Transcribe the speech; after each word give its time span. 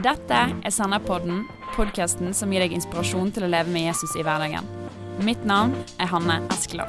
Dette 0.00 0.36
er 0.64 0.72
Senderpodden, 0.72 1.42
podkasten 1.74 2.30
som 2.32 2.48
gir 2.54 2.62
deg 2.64 2.72
inspirasjon 2.72 3.28
til 3.36 3.44
å 3.44 3.50
leve 3.52 3.68
med 3.68 3.82
Jesus 3.84 4.14
i 4.16 4.22
hverdagen. 4.24 4.64
Mitt 5.20 5.42
navn 5.44 5.74
er 6.00 6.08
Hanne 6.08 6.38
Eskeland. 6.54 6.88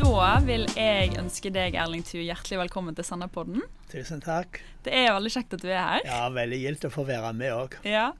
Da 0.00 0.40
vil 0.46 0.64
jeg 0.72 1.12
ønske 1.20 1.52
deg, 1.52 1.76
Erling 1.76 2.00
Thu, 2.08 2.22
hjertelig 2.24 2.62
velkommen 2.62 2.96
til 2.96 3.04
Senderpodden. 3.04 3.60
Tusen 3.92 4.24
takk. 4.24 4.62
Det 4.88 4.96
er 5.04 5.12
veldig 5.12 5.34
kjekt 5.36 5.58
at 5.58 5.66
du 5.66 5.68
er 5.68 5.82
her. 5.82 6.08
Ja, 6.08 6.24
veldig 6.32 6.64
gildt 6.64 6.88
å 6.88 6.94
få 6.96 7.04
være 7.12 7.36
med 7.36 7.52
òg. 7.52 7.76
Ja. 7.84 8.14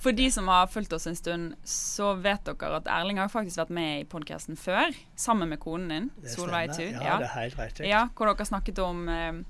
For 0.00 0.16
de 0.16 0.30
som 0.32 0.48
har 0.48 0.66
fulgt 0.72 0.92
oss 0.96 1.04
en 1.10 1.16
stund, 1.18 1.54
så 1.68 2.14
vet 2.24 2.46
dere 2.48 2.78
at 2.78 2.86
Erling 2.88 3.18
har 3.20 3.28
faktisk 3.28 3.58
vært 3.60 3.72
med 3.76 4.00
i 4.00 4.04
podkasten 4.08 4.56
før. 4.56 4.94
Sammen 5.20 5.50
med 5.52 5.60
konen 5.60 5.90
din, 5.92 6.06
Solveig 6.32 6.70
Tud. 6.72 6.94
Ja, 6.94 7.02
Ja, 7.04 7.16
det 7.20 7.26
er 7.28 7.34
helt 7.36 7.58
rett. 7.60 7.82
Ja, 7.84 8.06
hvor 8.16 8.30
dere 8.32 8.46
snakket 8.48 8.80
om 8.80 9.02
eh, 9.12 9.42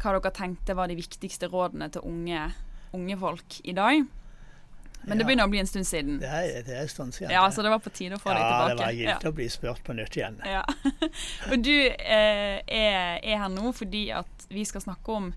hva 0.00 0.14
dere 0.16 0.32
tenkte 0.32 0.76
var 0.78 0.88
de 0.88 0.96
viktigste 0.96 1.50
rådene 1.52 1.90
til 1.92 2.00
unge, 2.08 2.46
unge 2.96 3.18
folk 3.20 3.60
i 3.68 3.72
dag. 3.76 4.06
Men 5.06 5.20
det 5.20 5.26
begynner 5.28 5.46
å 5.46 5.50
bli 5.52 5.60
en 5.60 5.68
stund 5.68 5.86
siden. 5.86 6.16
Det 6.18 6.26
er, 6.26 6.62
det 6.66 6.72
er 6.74 6.80
en 6.82 6.88
stund 6.90 7.12
siden. 7.14 7.30
Ja, 7.30 7.44
så 7.54 7.62
det 7.62 7.70
var 7.70 7.78
på 7.84 7.92
tide 7.94 8.16
å 8.16 8.18
få 8.18 8.32
deg 8.32 8.40
tilbake. 8.42 8.70
ja, 8.70 8.74
det 8.74 8.80
var 8.86 8.96
gildt 8.96 9.22
Ja. 9.22 9.28
å 9.28 9.36
bli 9.36 9.44
spurt 9.52 9.84
på 9.86 9.94
nytt 9.94 10.16
igjen. 10.18 10.40
Ja. 10.48 10.64
Og 11.52 11.60
du 11.62 11.70
eh, 11.76 12.58
er, 12.64 13.20
er 13.22 13.38
her 13.44 13.52
nå 13.52 13.70
fordi 13.76 14.06
at 14.16 14.48
vi 14.50 14.64
skal 14.66 14.82
snakke 14.82 15.12
om 15.20 15.28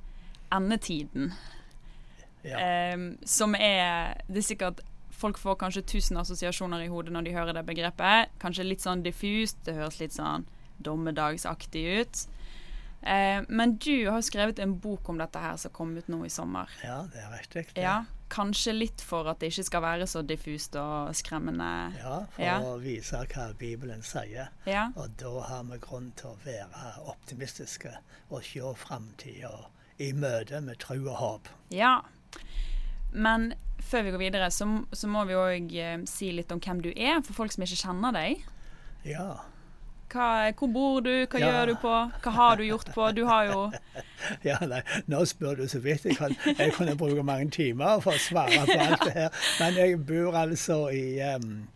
endetiden. 0.56 1.34
Ja. 2.44 2.94
Um, 2.94 3.18
som 3.26 3.54
er 3.56 4.16
Det 4.28 4.38
er 4.38 4.42
sikkert 4.48 4.80
Folk 5.20 5.38
får 5.38 5.58
kanskje 5.60 5.82
tusen 5.84 6.16
assosiasjoner 6.18 6.80
i 6.86 6.88
hodet 6.88 7.12
når 7.12 7.26
de 7.28 7.34
hører 7.36 7.54
det 7.54 7.66
begrepet. 7.68 8.30
Kanskje 8.40 8.64
litt 8.64 8.80
sånn 8.80 9.02
diffust, 9.04 9.58
det 9.66 9.74
høres 9.76 9.98
litt 10.00 10.14
sånn 10.16 10.46
dommedagsaktig 10.80 11.82
ut. 12.02 12.22
Eh, 13.02 13.42
men 13.48 13.78
du 13.78 14.10
har 14.10 14.22
skrevet 14.22 14.60
en 14.60 14.78
bok 14.80 15.10
om 15.10 15.18
dette 15.20 15.40
her 15.40 15.58
som 15.60 15.72
kom 15.76 15.92
ut 15.98 16.08
nå 16.12 16.22
i 16.26 16.30
sommer. 16.32 16.70
ja, 16.84 17.02
det 17.14 17.20
er 17.20 17.36
riktig. 17.38 17.74
det. 17.76 17.82
Ja, 17.84 18.06
Kanskje 18.30 18.74
litt 18.76 19.02
for 19.02 19.26
at 19.28 19.40
det 19.42 19.48
ikke 19.50 19.64
skal 19.66 19.82
være 19.82 20.06
så 20.08 20.22
diffust 20.22 20.76
og 20.78 21.16
skremmende. 21.18 21.70
Ja, 21.98 22.26
for 22.32 22.44
Ja. 22.46 22.60
å 22.62 22.76
vise 22.80 23.18
hva 23.26 23.54
Bibelen 23.58 24.04
sier. 24.04 24.50
Ja. 24.68 24.92
Og 24.96 25.10
da 25.18 25.40
har 25.42 25.64
vi 25.64 25.80
grunn 25.80 26.12
til 26.16 26.30
å 26.30 26.38
være 26.46 26.94
optimistiske 27.10 27.92
og 28.30 28.44
se 28.44 28.60
framtida 28.76 29.66
i 30.00 30.12
møte 30.14 30.62
med 30.62 30.78
tro 30.80 30.96
og 31.10 31.16
håp. 31.18 31.48
ja. 31.72 32.02
Men 33.12 33.54
før 33.90 34.04
vi 34.06 34.12
går 34.14 34.22
videre, 34.22 34.50
så, 34.54 34.68
så 34.94 35.08
må 35.10 35.24
vi 35.26 35.38
òg 35.40 35.72
eh, 35.82 36.02
si 36.10 36.32
litt 36.36 36.52
om 36.54 36.60
hvem 36.62 36.82
du 36.86 36.92
er, 36.96 37.22
for 37.26 37.34
folk 37.34 37.56
som 37.56 37.64
ikke 37.66 37.80
kjenner 37.80 38.14
deg. 38.14 38.44
Ja. 39.08 39.30
Hva, 40.10 40.28
hvor 40.58 40.70
bor 40.74 41.02
du, 41.06 41.12
hva 41.30 41.40
Ja. 41.40 41.50
gjør 41.54 41.68
du 41.70 41.76
på, 41.84 41.90
hva 42.26 42.32
har 42.34 42.58
du 42.58 42.64
gjort 42.66 42.88
på? 42.96 43.10
Du 43.14 43.24
har 43.30 43.46
jo 43.46 43.60
Ja, 44.48 44.58
nei, 44.66 44.82
nå 45.08 45.24
spør 45.30 45.60
du 45.62 45.68
så 45.70 45.80
vidt. 45.84 46.06
Jeg, 46.10 46.18
kan, 46.18 46.34
jeg 46.58 46.74
kunne 46.74 46.96
bruke 46.98 47.24
mange 47.26 47.50
timer 47.54 48.02
for 48.02 48.18
å 48.18 48.22
svare 48.22 48.64
på 48.66 48.78
alt 48.78 49.06
det 49.06 49.14
her. 49.16 49.30
Men 49.60 49.78
jeg 49.78 50.00
bor 50.10 50.38
altså 50.38 50.80
i, 50.94 51.20
um, 51.30 51.68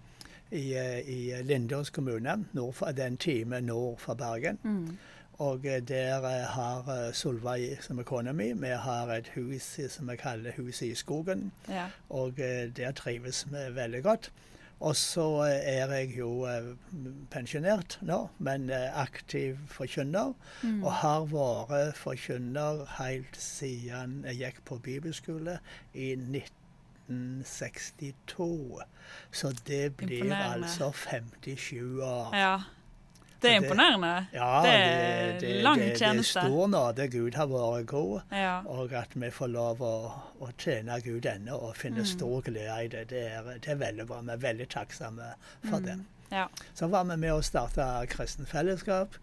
i, 0.52 0.64
eh, 0.78 1.00
i 1.06 1.20
Lindås 1.46 1.90
kommune, 1.94 2.40
nord 2.58 2.74
for, 2.78 2.92
det 2.92 3.06
er 3.06 3.14
en 3.14 3.18
time 3.22 3.62
nord 3.62 4.02
for 4.02 4.18
Bergen. 4.18 4.58
Og 5.42 5.66
eh, 5.66 5.82
der 5.82 6.18
eh, 6.18 6.46
har 6.46 7.08
eh, 7.08 7.14
Solveig, 7.14 7.78
som 7.82 8.00
er 8.00 8.04
kona 8.04 8.32
mi, 8.32 8.54
vi 8.54 8.68
har 8.68 9.08
et 9.12 9.28
hus 9.36 9.80
som 9.90 10.10
vi 10.10 10.16
kaller 10.16 10.52
Huset 10.58 10.88
i 10.88 10.96
skogen. 10.96 11.52
ja. 11.70 11.86
Og 12.10 12.34
der 12.76 12.92
trives 12.92 13.48
vi 13.52 13.76
veldig 13.76 14.04
godt. 14.04 14.32
Og 14.80 14.96
så 14.96 15.42
er 15.64 15.94
jeg 15.96 16.18
jo 16.18 16.48
pensjonert 17.32 18.00
nå, 18.02 18.30
men 18.40 18.72
aktiv 18.72 19.58
forkynner. 19.68 20.34
Og 20.84 20.94
har 20.94 21.22
vært 21.32 21.96
forkynner 21.96 22.86
helt 22.98 23.38
siden 23.40 24.26
jeg 24.28 24.36
gikk 24.42 24.62
på 24.66 24.78
bibelskole 24.84 25.60
i 25.94 26.12
1962. 26.12 28.82
Så 29.32 29.54
det 29.68 29.96
blir 29.96 30.34
altså 30.36 30.92
57 30.92 32.02
år. 32.02 32.36
ja. 32.36 32.58
Det 33.44 33.52
er 33.52 33.60
det- 33.60 33.68
imponerende. 33.68 34.28
Ja, 34.34 34.62
det 34.64 35.44
er 35.50 35.62
lang 35.64 35.80
tjeneste. 35.80 36.40
det 36.40 36.46
er 36.46 36.50
stor 36.50 36.68
nåde. 36.68 37.08
Gud 37.12 37.34
har 37.36 37.48
vært 37.48 37.86
god. 37.86 38.22
Ja. 38.32 38.62
Og 38.66 38.92
at 38.94 39.14
vi 39.16 39.30
får 39.30 39.48
lov 39.54 39.80
å, 39.82 40.12
å 40.42 40.50
tjene 40.58 41.00
Gud 41.04 41.26
ennå 41.26 41.54
og 41.62 41.76
finne 41.78 42.00
Mm. 42.04 42.06
stor 42.06 42.42
glede 42.42 42.84
i 42.86 42.88
det, 42.88 43.08
det 43.10 43.24
er, 43.32 43.44
det 43.60 43.68
er 43.70 43.76
veldig 43.76 44.08
bra. 44.08 44.22
Vi 44.22 44.32
er 44.32 44.38
veldig 44.38 44.68
takksomme 44.70 45.34
for 45.70 45.80
det. 45.80 46.00
ja. 46.32 46.48
Så 46.74 46.88
var 46.90 47.04
vi 47.04 47.16
med 47.18 47.32
å 47.32 47.42
starte 47.44 48.08
Kristen 48.10 48.46
Fellesskap. 48.46 49.16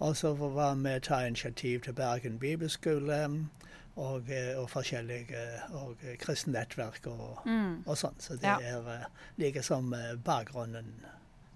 Og 0.00 0.14
så 0.16 0.34
var 0.36 0.74
vi 0.74 0.80
med 0.80 1.00
å 1.02 1.04
ta 1.08 1.24
initiativ 1.26 1.80
til 1.82 1.92
Bergen 1.92 2.38
bibelskole 2.38 3.48
og, 3.96 4.30
eh, 4.30 4.54
og 4.56 4.68
forskjellige 4.70 5.40
og 5.74 5.96
eh, 6.06 6.16
kristne 6.16 6.52
nettverk 6.52 7.06
og, 7.06 7.40
Mm. 7.46 7.82
og 7.86 7.96
sånn. 7.96 8.14
Så 8.20 8.36
det 8.38 8.44
Ja. 8.44 8.58
er 8.60 8.88
eh, 8.88 9.04
like 9.38 9.62
som 9.62 9.92
bakgrunnen 10.24 10.84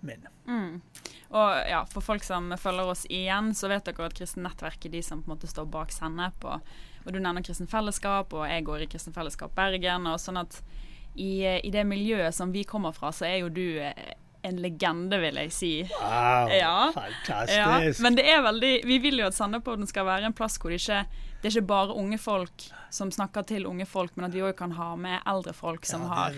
min. 0.06 0.26
Mm. 0.46 0.80
Og 1.32 1.68
ja, 1.70 1.82
for 1.88 2.04
folk 2.04 2.24
som 2.26 2.50
følger 2.60 2.92
oss 2.92 3.04
igjen, 3.08 3.52
så 3.56 3.70
vet 3.72 3.86
dere 3.88 4.08
at 4.08 4.16
Kristen 4.18 4.44
Nettverk 4.46 4.86
er 4.86 4.94
de 4.94 5.02
som 5.04 5.22
på 5.22 5.30
en 5.30 5.34
måte 5.36 5.50
står 5.50 5.68
bak 5.72 5.94
Sennep. 5.94 6.44
Og, 6.44 6.72
og 7.04 7.12
du 7.12 7.20
nevner 7.20 7.44
Kristen 7.46 7.70
Fellesskap, 7.70 8.34
og 8.36 8.48
jeg 8.50 8.66
går 8.68 8.84
i 8.84 8.91
Kristen 8.92 9.16
Fellesskap 9.16 9.54
Bergen. 9.56 10.08
Og 10.10 10.20
sånn 10.20 10.41
at 10.42 10.60
i, 11.14 11.44
i 11.44 11.72
det 11.72 11.84
miljøet 11.88 12.34
som 12.36 12.52
vi 12.52 12.66
kommer 12.68 12.94
fra, 12.96 13.12
så 13.12 13.28
er 13.28 13.42
jo 13.42 13.52
du 13.52 13.66
eh, 13.80 14.12
en 14.42 14.60
legende, 14.62 15.19
vil 15.22 15.38
jeg 15.38 15.53
si. 15.54 15.72
Wow, 15.92 16.50
Ja. 16.50 16.92
fantastisk. 16.94 17.58
Ja, 17.58 18.03
men 18.03 18.16
det 18.19 18.25
er 18.26 18.42
veldig 18.42 18.72
Vi 18.86 18.98
vil 18.98 19.19
jo 19.22 19.26
at 19.26 19.34
Sandepodden 19.34 19.86
skal 19.86 20.06
være 20.08 20.26
en 20.26 20.34
plass 20.36 20.58
hvor 20.58 20.70
det 20.75 20.80
ikke 20.82 21.04
det 21.42 21.48
er 21.50 21.58
ikke 21.58 21.66
bare 21.66 21.94
unge 21.98 22.19
folk 22.22 22.64
som 22.91 23.10
snakker 23.10 23.42
til 23.42 23.64
unge 23.66 23.82
folk, 23.86 24.12
men 24.14 24.28
at 24.28 24.34
vi 24.34 24.44
òg 24.47 24.54
kan 24.54 24.70
ha 24.76 24.92
med 24.94 25.25
eldre 25.26 25.53
folk 25.53 25.86
som 25.88 26.04
ja, 26.06 26.08
har 26.08 26.36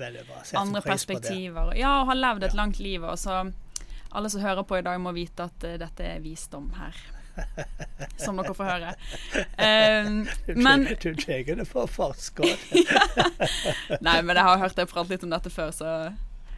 andre 0.56 0.80
perspektiver. 0.80 1.74
Ja, 1.76 1.98
og 2.00 2.06
har 2.08 2.16
levd 2.16 2.46
et 2.48 2.54
langt 2.56 2.80
liv. 2.80 3.04
Og 3.04 3.18
så 3.20 3.42
alle 4.14 4.30
som 4.30 4.40
hører 4.40 4.62
på 4.64 4.78
i 4.78 4.82
dag, 4.86 4.96
må 5.02 5.12
vite 5.12 5.44
at 5.44 5.66
uh, 5.66 5.74
dette 5.76 6.06
er 6.08 6.24
visdom 6.24 6.70
her. 6.78 6.96
Som 8.22 8.38
dere 8.38 8.54
får 8.54 8.68
høre. 8.68 8.90
Um, 9.58 10.20
Du 10.46 10.54
men 10.54 10.84
Du 11.02 11.08
tar 11.18 11.42
det 11.58 11.66
for 11.66 11.90
forskudd. 11.90 12.62
Nei, 14.06 14.20
men 14.22 14.38
jeg 14.38 14.44
har 14.46 14.60
hørt 14.62 14.78
deg 14.78 14.86
prate 14.88 15.10
litt 15.10 15.26
om 15.26 15.34
dette 15.34 15.50
før, 15.50 15.72
så 15.74 15.90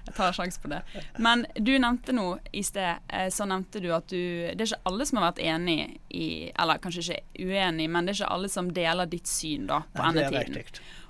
jeg 0.07 0.15
tar 0.15 0.29
en 0.31 0.37
sjanse 0.39 0.61
på 0.63 0.69
det. 0.71 0.81
Men 1.19 1.45
du 1.55 1.73
nevnte 1.83 2.15
nå 2.15 2.27
i 2.55 2.63
sted, 2.63 3.03
eh, 3.09 3.29
så 3.35 3.47
nevnte 3.49 3.81
du 3.83 3.89
at 3.95 4.07
du 4.09 4.17
Det 4.17 4.61
er 4.61 4.69
ikke 4.71 4.91
alle 4.91 5.07
som 5.07 5.19
har 5.19 5.33
vært 5.33 5.43
enig 5.43 5.79
i 6.15 6.27
Eller 6.55 6.79
kanskje 6.83 7.03
ikke 7.03 7.47
uenig, 7.49 7.89
men 7.91 8.07
det 8.07 8.15
er 8.15 8.21
ikke 8.23 8.35
alle 8.37 8.51
som 8.53 8.71
deler 8.73 9.11
ditt 9.11 9.27
syn 9.27 9.67
da, 9.67 9.83
på 9.93 10.05
endetiden. 10.07 10.63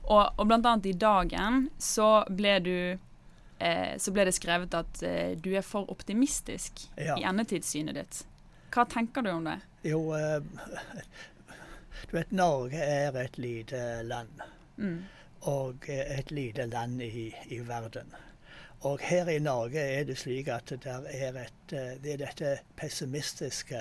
Og, 0.06 0.22
og 0.38 0.46
blant 0.46 0.66
annet 0.66 0.86
i 0.86 0.94
Dagen 0.96 1.68
så 1.82 2.24
ble 2.30 2.58
du 2.62 2.76
eh, 3.58 3.96
så 3.98 4.12
ble 4.14 4.26
det 4.28 4.34
skrevet 4.36 4.74
at 4.78 5.02
eh, 5.02 5.32
du 5.36 5.50
er 5.56 5.66
for 5.66 5.90
optimistisk 5.92 6.86
Ja. 6.96 7.16
i 7.18 7.26
endetidssynet 7.26 7.94
ditt. 7.98 8.22
Hva 8.74 8.84
tenker 8.88 9.22
du 9.22 9.30
om 9.32 9.44
det? 9.44 9.58
Jo, 9.86 10.00
eh, 10.14 10.40
du 12.06 12.16
vet 12.16 12.30
Norge 12.32 12.80
er 12.80 13.16
et 13.16 13.38
lite 13.38 13.82
land. 14.06 14.42
Mm. 14.78 15.04
Og 15.46 15.88
et 15.88 16.30
lite 16.30 16.66
land 16.66 17.02
i, 17.02 17.28
i 17.54 17.60
verden. 17.60 18.14
Og 18.80 18.98
her 19.02 19.28
i 19.28 19.38
Norge 19.38 19.80
er 19.80 20.04
det 20.04 20.18
slik 20.20 20.48
at 20.52 20.68
det 20.68 20.92
er, 21.08 21.38
et, 21.40 21.72
eh, 21.72 21.96
det 22.02 22.12
er 22.12 22.20
dette 22.20 22.50
pessimistiske 22.76 23.80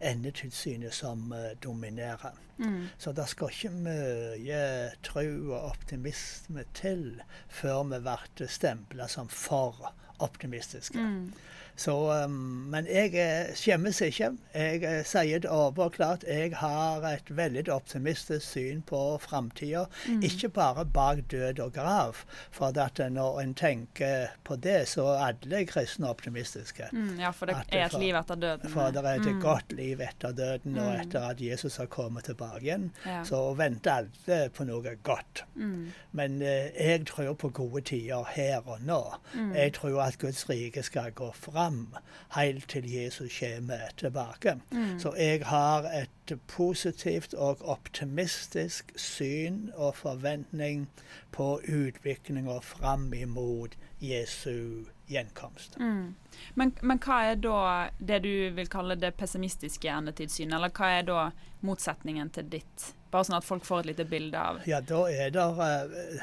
endetilsynet 0.00 0.94
som 0.94 1.32
eh, 1.32 1.52
dominerer. 1.62 2.38
Mm. 2.58 2.88
Så 2.98 3.12
det 3.12 3.28
skal 3.28 3.52
ikke 3.52 3.70
mye 3.70 4.64
tro 5.04 5.26
og 5.52 5.70
optimisme 5.72 6.64
til 6.74 7.22
før 7.48 7.84
vi 7.92 8.00
blir 8.04 8.48
stempla 8.48 9.08
som 9.08 9.28
for 9.28 9.92
optimistiske. 10.18 11.00
Mm. 11.00 11.32
Så, 11.76 12.24
um, 12.24 12.30
men 12.70 12.86
jeg 12.86 13.14
eh, 13.14 13.54
skjemmes 13.56 14.00
ikke. 14.00 14.30
Jeg 14.54 14.82
eh, 14.84 15.04
sier 15.04 15.38
det 15.40 15.50
overklart. 15.50 16.24
Jeg 16.28 16.54
har 16.60 17.04
et 17.08 17.30
veldig 17.36 17.68
optimistisk 17.72 18.46
syn 18.46 18.82
på 18.82 19.18
framtida. 19.22 19.84
Mm. 20.08 20.22
Ikke 20.22 20.48
bare 20.48 20.84
bak 20.84 21.22
død 21.30 21.60
og 21.60 21.72
grav. 21.72 22.16
For 22.50 22.72
når 23.10 23.40
en 23.40 23.54
tenker 23.54 24.26
på 24.44 24.56
det, 24.56 24.88
så 24.88 25.06
er 25.14 25.34
alle 25.50 25.64
kristne 25.66 26.08
optimistiske. 26.10 26.88
Mm, 26.92 27.18
ja, 27.20 27.30
for 27.30 27.46
det 27.46 27.56
At 27.56 27.66
er 27.72 27.84
et 27.86 27.92
for- 27.92 28.00
liv 28.00 28.14
etter 28.14 28.34
døden. 28.34 28.70
For 28.70 28.90
det 28.90 29.04
er 29.04 29.14
et 29.20 29.26
Mm. 29.34 29.40
godt 29.40 29.72
liv 29.72 30.00
etter 30.00 30.32
døden, 30.32 30.78
og 30.78 30.94
Mm. 30.94 31.00
etter 31.00 31.28
at 31.30 31.40
Jesus 31.40 31.76
har 31.76 31.86
kommet 31.86 32.24
tilbake 32.24 32.60
igjen. 32.62 32.92
Ja. 33.06 33.24
Så 33.24 33.54
venter 33.54 33.90
alle 33.92 34.48
på 34.50 34.64
noe 34.64 34.96
godt. 35.02 35.44
Mm. 35.54 35.92
Men 36.12 36.42
eh, 36.42 36.70
jeg 36.80 37.06
tror 37.06 37.32
på 37.34 37.48
gode 37.48 37.80
tider 37.80 38.24
her 38.34 38.60
og 38.66 38.78
nå. 38.82 39.14
Mm. 39.34 39.54
Jeg 39.54 39.72
tror 39.72 40.02
at 40.02 40.18
Guds 40.18 40.48
rike 40.50 40.82
skal 40.82 41.10
gå 41.12 41.32
fram 41.60 41.96
helt 42.28 42.68
til 42.68 42.90
Jesus 42.90 43.40
kommer 43.40 43.90
tilbake. 43.96 44.60
Mm. 44.70 44.98
Så 44.98 45.14
jeg 45.18 45.46
har 45.46 45.82
et 45.82 46.38
positivt 46.46 47.34
og 47.34 47.58
optimistisk 47.68 48.92
syn 48.96 49.70
og 49.74 49.94
forventning 49.96 50.88
på 51.32 51.60
utviklinga 51.68 52.58
fram 52.62 53.12
imot 53.14 53.76
Jesu 54.00 54.84
gjenkomst. 55.08 55.76
Mm. 55.80 56.14
Men, 56.54 56.72
men, 56.82 56.98
hva 56.98 57.24
er 57.32 57.34
da 57.34 57.90
det 57.98 58.22
du 58.24 58.54
vil 58.54 58.68
kalle 58.70 58.94
det 58.94 59.14
pessimistiske 59.14 59.90
endetidssynet, 59.90 60.54
eller 60.54 60.70
hva 60.70 60.94
er 61.00 61.02
da 61.02 61.28
motsetningen 61.60 62.30
til 62.30 62.48
ditt? 62.52 62.94
Bare 63.10 63.26
sånn 63.26 63.38
at 63.40 63.46
folk 63.46 63.64
får 63.66 63.82
et 63.82 63.90
lite 63.92 64.06
bilde 64.10 64.38
av 64.38 64.60
Ja, 64.70 64.78
da 64.86 65.00
er 65.10 65.32
det 65.34 65.46
uh, 65.58 66.20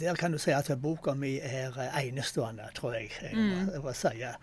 Der 0.00 0.18
kan 0.20 0.34
du 0.34 0.38
si 0.42 0.52
at 0.52 0.68
boka 0.82 1.14
mi 1.16 1.36
er 1.38 1.76
enestående, 2.00 2.68
tror 2.76 2.96
jeg 2.98 3.10
jeg 3.22 3.36
må, 3.36 3.78
mm. 3.78 3.88
si. 3.96 4.12
Ja. 4.20 4.34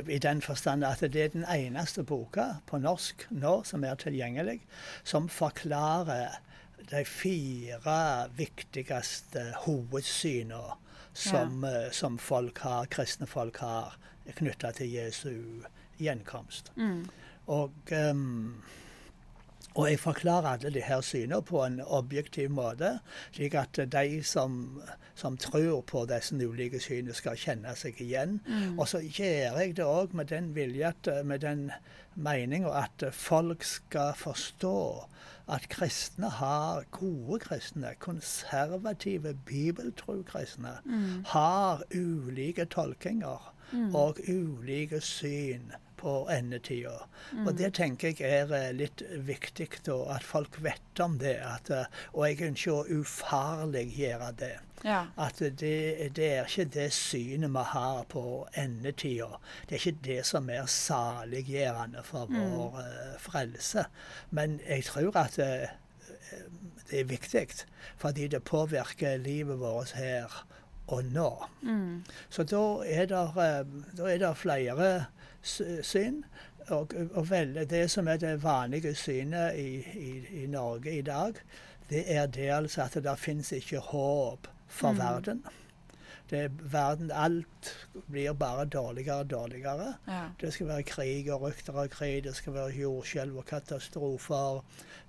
I 0.00 0.18
den 0.20 0.42
forstand 0.44 0.84
at 0.84 1.00
det 1.00 1.24
er 1.24 1.32
den 1.32 1.46
eneste 1.48 2.04
boka 2.04 2.60
på 2.66 2.80
norsk 2.82 3.26
nå 3.30 3.60
som 3.68 3.84
er 3.84 3.96
tilgjengelig, 4.00 4.60
som 5.04 5.28
forklarer 5.28 6.40
de 6.90 7.04
fire 7.06 8.28
viktigste 8.36 9.44
hovedsynene 9.64 10.78
som, 11.12 11.64
ja. 11.64 11.86
Eh, 11.86 11.90
som 11.90 12.18
folk 12.18 12.58
har, 12.58 12.86
kristne 12.86 13.26
folk 13.26 13.56
har 13.62 13.96
knytta 14.36 14.72
til 14.72 14.92
Jesu 14.92 15.32
gjenkomst. 16.00 16.72
Mm. 16.76 17.08
Og, 17.50 17.92
um, 17.92 18.62
og 19.74 19.90
jeg 19.90 20.00
forklarer 20.02 20.48
alle 20.48 20.70
de 20.74 20.82
her 20.82 21.00
synene 21.00 21.42
på 21.46 21.62
en 21.64 21.80
objektiv 21.80 22.50
måte, 22.50 22.96
slik 23.32 23.54
at 23.54 23.78
de 23.92 24.22
som, 24.26 24.82
som 25.14 25.36
tror 25.36 25.80
på 25.86 26.04
disse 26.10 26.34
ulike 26.34 26.80
synene, 26.82 27.14
skal 27.14 27.38
kjenne 27.38 27.74
seg 27.78 28.00
igjen. 28.02 28.40
Mm. 28.46 28.78
Og 28.78 28.88
så 28.90 29.02
gjør 29.04 29.60
jeg 29.60 29.76
det 29.78 29.86
òg 29.86 30.16
med 30.16 30.30
den 30.32 30.54
vilje, 30.56 30.92
med 31.24 31.46
den 31.46 31.70
meninga 32.14 32.72
at 32.82 33.04
folk 33.14 33.64
skal 33.64 34.14
forstå 34.18 34.80
at 35.50 35.66
kristne 35.70 36.30
har 36.30 36.84
gode 36.94 37.40
kristne, 37.42 37.94
konservative, 37.98 39.34
bibeltro 39.46 40.22
kristne, 40.26 40.76
mm. 40.84 41.24
har 41.26 41.82
ulike 41.94 42.64
tolkinger 42.70 43.54
mm. 43.72 43.94
og 43.94 44.18
ulike 44.28 45.00
syn 45.00 45.72
på 46.00 46.14
endetida. 46.32 46.96
Mm. 47.32 47.44
Og 47.46 47.54
det 47.58 47.72
tenker 47.78 48.14
jeg 48.14 48.24
er 48.26 48.54
eh, 48.56 48.70
litt 48.76 49.04
viktig, 49.26 49.68
da, 49.86 49.98
at 50.16 50.26
folk 50.26 50.58
vet 50.64 51.02
om 51.04 51.18
det. 51.20 51.36
At, 51.44 51.70
eh, 51.74 52.02
og 52.14 52.26
jeg 52.26 52.50
ønsker 52.50 52.78
å 52.78 53.00
ufarliggjøre 53.00 54.32
det. 54.40 54.54
Ja. 54.84 55.02
At 55.20 55.40
det, 55.40 55.58
det, 56.16 56.26
er 56.26 56.48
ikke 56.48 56.64
det 56.72 56.88
synet 56.96 57.52
vi 57.52 57.64
har 57.74 58.04
på 58.08 58.24
endetida. 58.58 59.36
Det 59.68 59.76
er 59.76 59.82
ikke 59.82 60.06
det 60.06 60.20
som 60.28 60.48
er 60.48 60.70
saliggjørende 60.72 62.04
for 62.06 62.30
mm. 62.32 62.40
vår 62.40 62.80
uh, 62.80 63.18
frelse. 63.20 63.84
Men 64.30 64.56
jeg 64.64 64.88
tror 64.88 65.20
at 65.20 65.36
uh, 65.36 65.68
det 66.90 67.02
er 67.02 67.10
viktig, 67.10 67.46
fordi 68.00 68.30
det 68.32 68.42
påvirker 68.48 69.20
livet 69.20 69.60
vårt 69.60 69.92
her 70.00 70.32
og 70.90 71.04
nå. 71.14 71.30
Mm. 71.62 72.02
Så 72.30 72.44
da 72.48 72.62
er 72.86 73.06
det, 73.10 73.24
det 73.96 74.36
flere 74.36 74.90
syn. 75.42 76.22
Og, 76.70 76.92
og 77.14 77.30
vel, 77.30 77.56
det 77.70 77.88
som 77.90 78.08
er 78.08 78.20
det 78.22 78.42
vanlige 78.42 78.94
synet 78.94 79.56
i, 79.58 79.80
i, 79.98 80.10
i, 80.42 80.46
Norge 80.46 80.92
i 80.98 81.02
dag, 81.02 81.34
det 81.90 82.04
er 82.06 82.26
det 82.26 82.50
altså 82.54 82.84
at 82.84 83.00
det 83.02 83.16
finnes 83.18 83.52
ikke 83.52 83.80
håp 83.90 84.46
for 84.68 84.92
mm. 84.92 84.98
verden. 84.98 85.42
Det, 86.30 86.44
verden, 86.72 87.10
Alt 87.10 87.70
blir 88.06 88.32
bare 88.32 88.64
dårligere 88.64 89.24
og 89.24 89.30
dårligere. 89.30 89.94
Ja. 90.06 90.22
Det 90.40 90.52
skal 90.54 90.68
være 90.68 90.82
krig 90.86 91.30
og 91.32 91.42
rykter 91.42 91.74
av 91.82 91.88
krig, 91.90 92.22
det 92.24 92.36
skal 92.38 92.54
være 92.54 92.76
jordskjelv 92.78 93.40
og 93.42 93.46
katastrofer. 93.50 94.60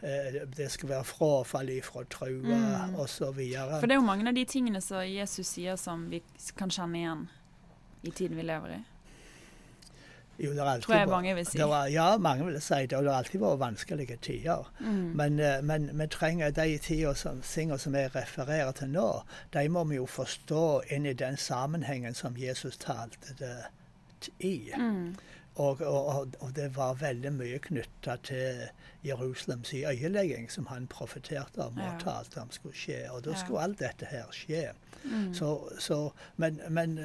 Eh, 0.02 0.42
det 0.58 0.72
skal 0.74 0.90
være 0.90 1.06
frafall 1.06 1.70
ifra 1.70 2.04
trua 2.10 2.58
mm. 2.88 2.96
osv. 2.96 3.38
For 3.38 3.86
det 3.86 3.98
er 3.98 4.02
jo 4.02 4.08
mange 4.08 4.28
av 4.30 4.38
de 4.38 4.46
tingene 4.50 4.82
som 4.82 5.06
Jesus 5.06 5.54
sier 5.54 5.78
som 5.78 6.10
vi 6.10 6.24
kan 6.58 6.74
kjenne 6.74 7.04
igjen 7.04 7.28
i 8.02 8.12
tiden 8.12 8.38
vi 8.38 8.48
lever 8.50 8.80
i. 8.80 8.82
Jo, 10.42 10.52
det 10.52 10.84
Tror 10.84 10.96
jeg 10.96 11.10
mange 11.10 11.36
vil 11.36 11.46
si. 11.46 11.60
Var, 11.60 11.88
ja, 11.94 12.18
mange 12.18 12.46
vil 12.46 12.62
si 12.62 12.74
det. 12.74 12.98
Og 12.98 13.04
det 13.04 13.12
har 13.12 13.18
alltid 13.22 13.42
vært 13.44 13.60
vanskelige 13.62 14.18
tider. 14.26 14.72
Mm. 14.80 15.12
Men, 15.20 15.40
eh, 15.40 15.62
men, 15.62 15.90
vi 16.00 16.08
trenger 16.08 16.50
de 16.52 16.78
tingene 16.78 17.16
som, 17.16 17.44
som 17.78 17.96
jeg 17.96 18.16
refererer 18.16 18.72
til 18.72 18.90
nå, 18.90 19.10
de 19.54 19.68
må 19.70 19.84
vi 19.84 20.00
jo 20.00 20.08
forstå 20.10 20.66
inn 20.90 21.06
i 21.06 21.14
den 21.14 21.38
sammenhengen 21.38 22.18
som 22.18 22.38
Jesus 22.38 22.78
talte 22.82 23.38
det 23.40 24.32
i. 24.40 24.72
Mm. 24.78 25.16
Og, 25.56 25.82
og, 25.82 26.34
og, 26.40 26.56
det 26.56 26.70
var 26.76 26.94
veldig 26.94 27.34
mye 27.36 27.60
knytta 27.60 28.16
til 28.24 28.62
Jerusalems 29.04 29.74
øyelegging, 29.74 30.52
som 30.52 30.66
han 30.72 30.88
profeterte 30.88 31.66
om 31.66 31.78
og 31.78 32.00
talte 32.00 32.42
om 32.42 32.52
skulle 32.52 32.78
skje. 32.78 33.04
Og 33.12 33.26
da 33.26 33.36
skulle 33.36 33.62
alt 33.62 33.80
dette 33.80 34.08
her 34.10 34.32
skje. 34.32 34.72
Mm. 35.04 35.34
Så, 35.34 35.52
så, 35.80 35.98
men, 36.42 36.60
men 36.70 37.00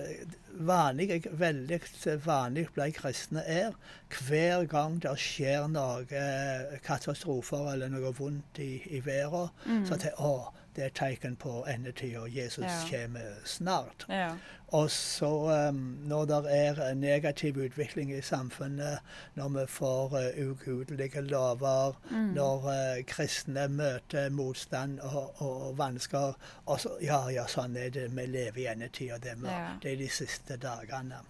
vanlig, 0.50 1.22
veldig 1.38 1.81
vanlig 2.25 2.66
ble 2.75 2.90
kristne 2.96 3.43
er 3.46 3.72
hver 4.12 4.66
gang 4.70 4.98
det 5.02 5.14
skjer 5.20 5.66
noe 5.72 6.04
eh, 6.10 6.76
katastrofer 6.84 7.72
eller 7.72 7.93
noe 7.93 8.12
vondt 8.16 8.60
i, 8.62 8.76
i 8.96 9.00
verden, 9.04 9.50
mm. 9.66 9.84
så 9.88 9.98
at 9.98 10.08
å, 10.20 10.34
det 10.76 10.84
er 10.84 10.94
tegn 10.94 11.37
på 11.37 11.64
endetida. 11.70 12.26
Jesus 12.28 12.64
ja. 12.64 12.82
kommer 12.90 13.40
snart. 13.44 14.06
Ja. 14.08 14.34
Og 14.69 14.90
så 14.90 15.69
um, 15.69 15.76
når 16.05 16.25
det 16.25 16.38
er 16.50 16.94
negativ 16.94 17.56
utvikling 17.56 18.12
i 18.12 18.20
samfunnet, 18.20 18.99
når 19.34 19.49
vi 19.49 19.67
får 19.69 20.06
uh, 20.06 20.49
ugudelige 20.49 21.20
lover, 21.20 21.93
mm. 22.11 22.17
når 22.17 22.67
uh, 22.67 23.05
kristne 23.06 23.69
møter 23.69 24.28
motstand 24.31 25.00
og, 25.00 25.43
og 25.43 25.78
vansker 25.78 26.34
og 26.67 26.81
så, 26.81 26.96
Ja, 27.02 27.28
ja, 27.31 27.46
sånn 27.46 27.76
er 27.76 27.90
det. 27.94 28.08
Vi 28.17 28.26
lever 28.26 28.62
i 28.64 28.67
endetida. 28.73 29.19
Det, 29.23 29.37
ja. 29.44 29.67
det 29.82 29.93
er 29.93 29.96
de 30.02 30.08
siste 30.11 30.56
dagene. 30.56 31.23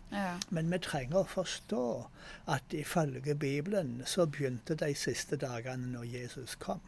Men 0.50 0.72
vi 0.72 0.78
trenger 0.78 1.20
å 1.20 1.28
forstå 1.28 1.86
at 2.48 2.72
ifølge 2.72 3.34
Bibelen 3.34 4.02
så 4.06 4.26
begynte 4.26 4.74
de 4.74 4.94
siste 4.94 5.36
dagene 5.36 5.92
når 5.92 6.04
Jesus 6.04 6.54
kom. 6.54 6.80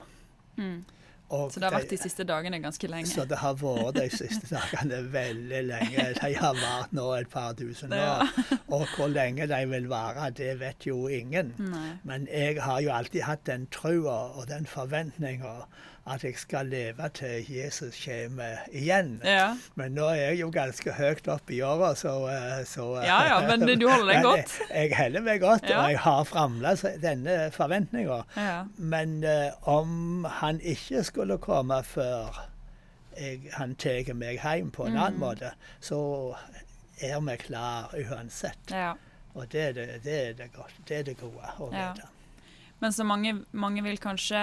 Mm. 0.56 0.84
Og 1.28 1.52
så 1.52 1.60
det 1.60 1.68
har 1.68 1.74
vært 1.76 1.90
de 1.92 1.98
siste 2.00 2.24
dagene 2.24 2.60
ganske 2.62 2.88
lenge? 2.88 3.10
Så 3.10 3.26
det 3.28 3.36
har 3.42 3.56
vært 3.60 3.98
de 3.98 4.06
siste 4.12 4.48
dagene 4.54 5.02
veldig 5.12 5.60
lenge. 5.68 6.06
De 6.20 6.30
har 6.38 6.56
vart 6.56 6.94
nå 6.96 7.04
et 7.18 7.28
par 7.32 7.52
tusen 7.58 7.92
år. 7.92 8.24
Og 8.72 8.86
hvor 8.94 9.12
lenge 9.12 9.48
de 9.50 9.60
vil 9.72 9.90
vare, 9.90 10.30
det 10.38 10.54
vet 10.62 10.88
jo 10.88 11.04
ingen. 11.12 11.52
Nei. 11.58 11.90
Men 12.08 12.24
jeg 12.32 12.62
har 12.64 12.80
jo 12.84 12.94
alltid 12.96 13.26
hatt 13.28 13.44
den 13.48 13.68
trua 13.74 14.18
og 14.38 14.48
den 14.48 14.66
forventninga 14.68 15.58
at 16.10 16.24
jeg 16.24 16.38
skal 16.40 16.70
leve 16.72 17.08
til 17.14 17.46
Jesus 17.52 17.98
kommer 18.04 18.64
igjen. 18.72 19.18
Ja. 19.24 19.52
Men 19.78 19.96
nå 19.96 20.08
er 20.12 20.20
jeg 20.30 20.40
jo 20.42 20.50
ganske 20.54 20.92
høyt 20.96 21.28
oppe 21.32 21.54
i 21.56 21.60
åra, 21.66 21.94
så, 21.98 22.14
eh, 22.32 22.64
så, 22.68 22.88
eh, 23.00 23.06
Ja 23.08 23.18
ja, 23.28 23.40
men 23.46 23.66
du 23.80 23.88
holder 23.88 24.12
deg 24.12 24.26
godt? 24.30 24.58
Jeg, 24.68 24.90
jeg 24.90 24.98
holder 24.98 25.26
meg 25.26 25.40
godt, 25.40 25.68
ja. 25.68 25.80
og 25.82 25.90
jeg 25.92 26.02
har 26.04 26.28
fremdeles 26.28 26.84
denne 27.02 27.38
forventninga. 27.54 28.20
Ja. 28.36 28.60
Men 28.76 29.24
uh, 29.24 29.68
om 29.68 30.24
han 30.40 30.60
ikke 30.60 31.04
skulle 31.04 31.38
komme 31.42 31.82
før 31.84 32.44
jeg, 33.18 33.48
han 33.52 33.74
tar 33.74 34.14
meg 34.14 34.38
hjem 34.42 34.70
på 34.70 34.86
en 34.86 34.94
mm. 34.94 35.02
annen 35.02 35.20
måte, 35.20 35.52
så 35.80 36.00
er 37.02 37.20
vi 37.20 37.36
klar 37.36 37.94
uansett. 37.98 38.70
Ja. 38.70 38.92
Og 39.34 39.52
det 39.52 39.60
er 39.68 39.72
det, 39.72 39.88
det, 40.04 40.20
er 40.28 40.32
det, 40.38 40.50
det, 40.88 40.96
er 40.96 41.02
det 41.02 41.18
gode 41.20 41.50
å 41.58 41.70
vite. 41.70 42.08
Men 42.78 42.94
så 42.94 43.04
mange, 43.06 43.40
mange 43.50 43.82
vil 43.82 43.98
kanskje 43.98 44.40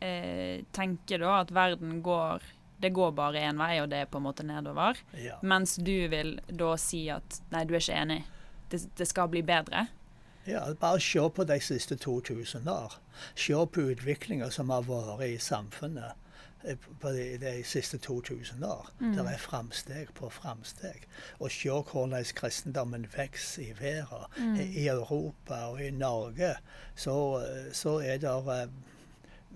eh, 0.00 0.62
tenke 0.74 1.18
da 1.18 1.40
at 1.40 1.54
verden 1.54 2.00
går 2.04 2.44
det 2.82 2.90
går 2.90 3.12
bare 3.14 3.38
én 3.46 3.60
vei, 3.62 3.76
og 3.78 3.90
det 3.92 4.00
er 4.02 4.08
på 4.10 4.18
en 4.18 4.24
måte 4.26 4.42
nedover. 4.42 4.98
Ja. 5.14 5.36
Mens 5.46 5.76
du 5.78 6.08
vil 6.10 6.34
da 6.50 6.72
si 6.80 7.04
at 7.14 7.38
nei, 7.54 7.62
du 7.62 7.76
er 7.76 7.84
ikke 7.84 7.98
enig. 8.00 8.22
Det, 8.72 8.80
det 8.98 9.06
skal 9.06 9.30
bli 9.30 9.44
bedre. 9.46 9.84
Ja, 10.48 10.64
bare 10.80 10.98
se 11.00 11.22
på 11.30 11.44
de 11.46 11.60
siste 11.62 11.94
2000 12.02 12.66
år. 12.66 12.96
Se 13.38 13.54
på 13.54 13.86
utviklinga 13.92 14.50
som 14.50 14.74
har 14.74 14.82
vært 14.88 15.22
i 15.28 15.36
samfunnet. 15.38 16.18
Eh, 16.64 16.76
på 17.00 17.10
de, 17.10 17.38
de, 17.38 17.64
siste 17.64 17.98
2000 17.98 18.64
år. 18.64 18.90
Mm. 19.00 19.12
Det 19.16 19.26
er 19.32 19.38
framsteg 19.38 20.12
på 20.14 20.30
framsteg. 20.30 21.06
Og 21.38 21.50
se 21.50 21.70
hvordan 21.70 22.24
kristendommen 22.34 23.06
vokser 23.16 23.62
i 23.62 23.72
verden. 23.80 24.28
Mm. 24.38 24.60
I 24.60 24.86
Europa 24.88 25.64
og 25.72 25.82
i 25.82 25.90
Norge 25.90 26.54
så, 26.94 27.16
så 27.72 27.98
er 27.98 28.22
det 28.22 28.36
eh, 28.54 28.68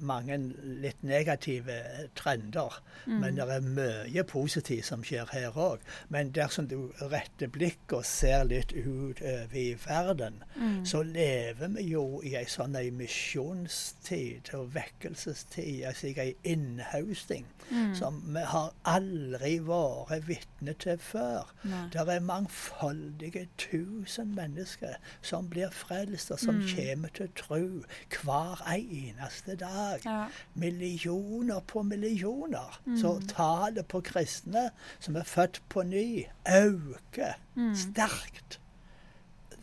mange 0.00 0.38
litt 0.83 1.03
negative 1.07 1.76
trender. 2.19 2.81
Mm. 3.07 3.19
Men 3.23 3.38
det 3.38 3.47
er 3.55 3.67
mye 3.67 4.25
positivt 4.29 4.88
som 4.88 5.05
skjer 5.07 5.31
her 5.33 5.57
òg. 5.57 5.85
Men 6.12 6.33
dersom 6.37 6.69
du 6.71 6.91
retter 7.00 7.50
blikket 7.53 7.99
og 8.00 8.07
ser 8.09 8.45
litt 8.49 8.75
utover 8.76 9.57
i 9.57 9.76
verden, 9.87 10.43
mm. 10.57 10.85
så 10.88 11.03
lever 11.07 11.73
vi 11.76 11.87
jo 11.93 12.21
i 12.26 12.35
ei 12.38 12.47
sånn 12.50 12.76
ei 12.79 12.91
misjonstid 12.95 14.53
og 14.57 14.75
vekkelsestid, 14.75 15.85
altså 15.88 16.12
ei 16.12 16.35
innhausting, 16.47 17.47
mm. 17.71 17.95
som 17.99 18.21
vi 18.35 18.45
har 18.53 18.73
aldri 18.88 19.57
vært 19.67 20.26
vitne 20.26 20.76
til 20.83 20.99
før. 21.03 21.53
Det 21.93 22.03
er 22.03 22.25
mangfoldige 22.25 23.47
tusen 23.61 24.35
mennesker 24.37 24.97
som 25.23 25.49
blir 25.50 25.71
frelst, 25.75 26.33
og 26.35 26.41
som 26.43 26.61
mm. 26.61 26.69
kommer 26.75 27.15
til 27.17 27.33
tro 27.38 27.62
hver 28.17 28.62
eneste 28.73 29.57
dag 29.61 29.86
dag. 29.87 30.05
Ja. 30.05 30.19
Millioner 30.55 31.61
på 31.66 31.83
millioner. 31.83 32.78
Mm. 32.87 32.97
Så 33.00 33.14
tallet 33.33 33.88
på 33.88 34.00
kristne 34.00 34.69
som 35.00 35.16
er 35.16 35.25
født 35.25 35.62
på 35.69 35.83
ny, 35.83 36.26
øker 36.47 37.35
Mm. 37.57 37.75
sterkt 37.75 38.61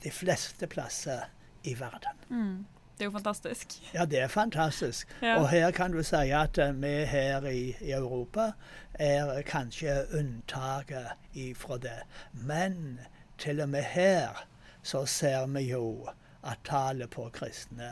de 0.03 0.11
fleste 0.11 0.67
plasser 0.67 1.19
i 1.63 1.75
verden. 1.79 2.17
Mm. 2.29 2.65
Det 2.97 3.01
er 3.01 3.05
jo 3.05 3.11
fantastisk. 3.11 3.67
Ja, 3.93 4.05
det 4.05 4.19
er 4.19 4.27
fantastisk. 4.27 5.07
Ja. 5.21 5.35
Og 5.39 5.49
her 5.49 5.71
kan 5.71 5.91
du 5.91 6.03
si 6.03 6.15
at 6.15 6.57
eh, 6.57 6.73
vi 6.81 6.91
her 7.09 7.45
i, 7.49 7.75
i 7.81 7.91
Europa 7.91 8.51
er 8.93 9.41
kanskje 9.41 9.95
unntaket 10.13 11.07
ifra 11.33 11.77
det. 11.77 11.99
Men 12.33 12.99
til 13.37 13.61
og 13.61 13.69
med 13.69 13.83
her 13.83 14.45
så 14.83 15.05
ser 15.05 15.45
vi 15.47 15.59
jo 15.71 16.07
at 16.43 16.57
tallet 16.65 17.09
på 17.09 17.29
kristne 17.33 17.89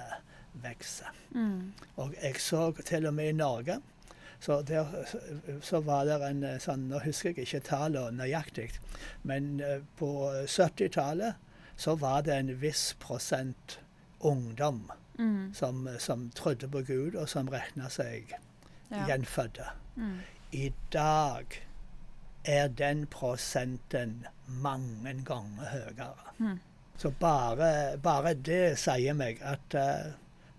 vokser. 0.53 1.11
Mm. 1.35 1.73
Og 1.95 2.13
jeg 2.23 2.35
så 2.41 2.71
til 2.85 3.05
og 3.07 3.13
med 3.13 3.29
i 3.29 3.31
Norge 3.37 3.79
så, 4.41 4.61
der, 4.65 4.85
så 5.61 5.79
var 5.85 6.05
det 6.09 6.15
en 6.25 6.43
eh, 6.43 6.57
sånn 6.59 6.87
Nå 6.89 6.99
husker 7.03 7.29
jeg 7.37 7.45
ikke 7.45 7.59
tallet 7.67 8.13
nøyaktig, 8.17 8.71
men 9.23 9.59
eh, 9.61 9.83
på 9.99 10.09
70-tallet 10.49 11.35
så 11.77 11.93
var 11.95 12.21
det 12.25 12.33
en 12.39 12.49
viss 12.61 12.93
prosent 12.99 13.79
ungdom 14.19 14.89
Mm. 15.19 15.53
som, 15.53 15.89
som 15.99 16.29
trodde 16.33 16.67
på 16.71 16.79
Gud, 16.87 17.15
og 17.15 17.27
som 17.29 17.49
regna 17.51 17.89
seg 17.93 18.31
Ja. 18.89 19.03
gjenfødte. 19.07 19.65
Mm. 19.95 20.15
I 20.51 20.71
dag 20.93 21.45
er 22.45 22.67
den 22.67 23.05
prosenten 23.07 24.25
mange 24.47 25.13
ganger 25.25 25.67
høyere. 25.69 26.31
Mm. 26.39 26.57
Så 26.97 27.11
bare, 27.19 27.97
bare 28.01 28.33
det 28.33 28.79
sier 28.79 29.13
meg 29.13 29.43
at 29.45 29.75
uh, 29.77 30.11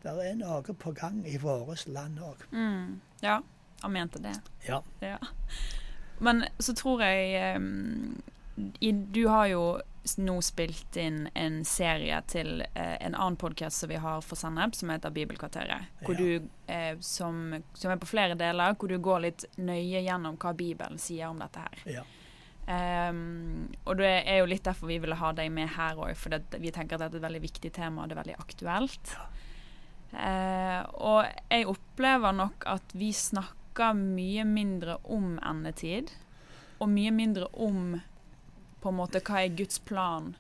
det 0.03 0.13
er 0.31 0.35
noe 0.41 0.63
på 0.75 0.93
gang 0.99 1.23
i 1.27 1.37
vårt 1.39 1.87
land 1.87 2.19
òg. 2.21 2.43
Mm. 2.53 3.01
Ja, 3.23 3.41
han 3.83 3.93
mente 3.93 4.19
det. 4.23 4.35
Ja. 4.67 4.83
Ja. 5.01 5.19
Men 6.19 6.45
så 6.59 6.75
tror 6.79 7.03
jeg 7.03 7.57
um, 7.57 8.23
i, 8.81 8.93
Du 8.93 9.25
har 9.29 9.47
jo 9.53 9.63
nå 10.19 10.35
spilt 10.43 10.97
inn 10.99 11.29
en 11.39 11.61
serie 11.65 12.17
til 12.27 12.65
eh, 12.75 12.97
en 13.07 13.15
annen 13.15 13.37
podkast 13.39 13.79
som 13.85 13.89
vi 13.93 14.01
har 14.03 14.21
for 14.27 14.35
Sennep, 14.39 14.75
som 14.75 14.91
heter 14.91 15.11
Bibelkvarteret. 15.15 15.85
Hvor 16.03 16.19
Ja. 16.19 16.25
du, 16.41 16.49
eh, 16.67 16.97
som, 17.01 17.63
som 17.75 17.93
er 17.95 18.01
på 18.03 18.09
flere 18.11 18.35
deler, 18.35 18.75
hvor 18.75 18.91
du 18.91 18.97
går 18.99 19.21
litt 19.29 19.45
nøye 19.63 20.03
gjennom 20.03 20.35
hva 20.43 20.53
Bibelen 20.59 20.99
sier 20.99 21.31
om 21.31 21.39
dette 21.39 21.63
her. 21.63 21.85
Ja. 22.01 22.03
Um, 22.67 23.71
og 23.87 23.97
det 23.99 24.11
er 24.27 24.39
jo 24.41 24.47
litt 24.51 24.63
derfor 24.67 24.87
vi 24.91 24.99
ville 25.03 25.17
ha 25.19 25.33
deg 25.35 25.51
med 25.55 25.71
her 25.75 25.99
òg, 25.99 26.13
for 26.19 26.35
det, 26.35 26.43
vi 26.63 26.71
tenker 26.75 26.95
at 26.99 27.07
dette 27.07 27.19
er 27.19 27.23
et 27.23 27.27
veldig 27.29 27.43
viktig 27.43 27.73
tema, 27.75 28.03
og 28.05 28.11
det 28.11 28.17
er 28.17 28.23
veldig 28.23 28.37
aktuelt. 28.43 29.15
Eh, 30.13 30.81
og 31.01 31.25
jeg 31.49 31.69
opplever 31.71 32.37
nok 32.37 32.67
at 32.69 32.95
vi 32.97 33.13
snakker 33.17 33.97
mye 33.97 34.45
mindre 34.45 34.99
om 35.09 35.39
endetid, 35.41 36.13
og 36.79 36.91
mye 36.93 37.13
mindre 37.15 37.49
om 37.53 37.95
på 38.83 38.91
en 38.91 38.99
måte 38.99 39.23
hva 39.23 39.45
er 39.45 39.57
Guds 39.57 39.79
plan 39.87 40.33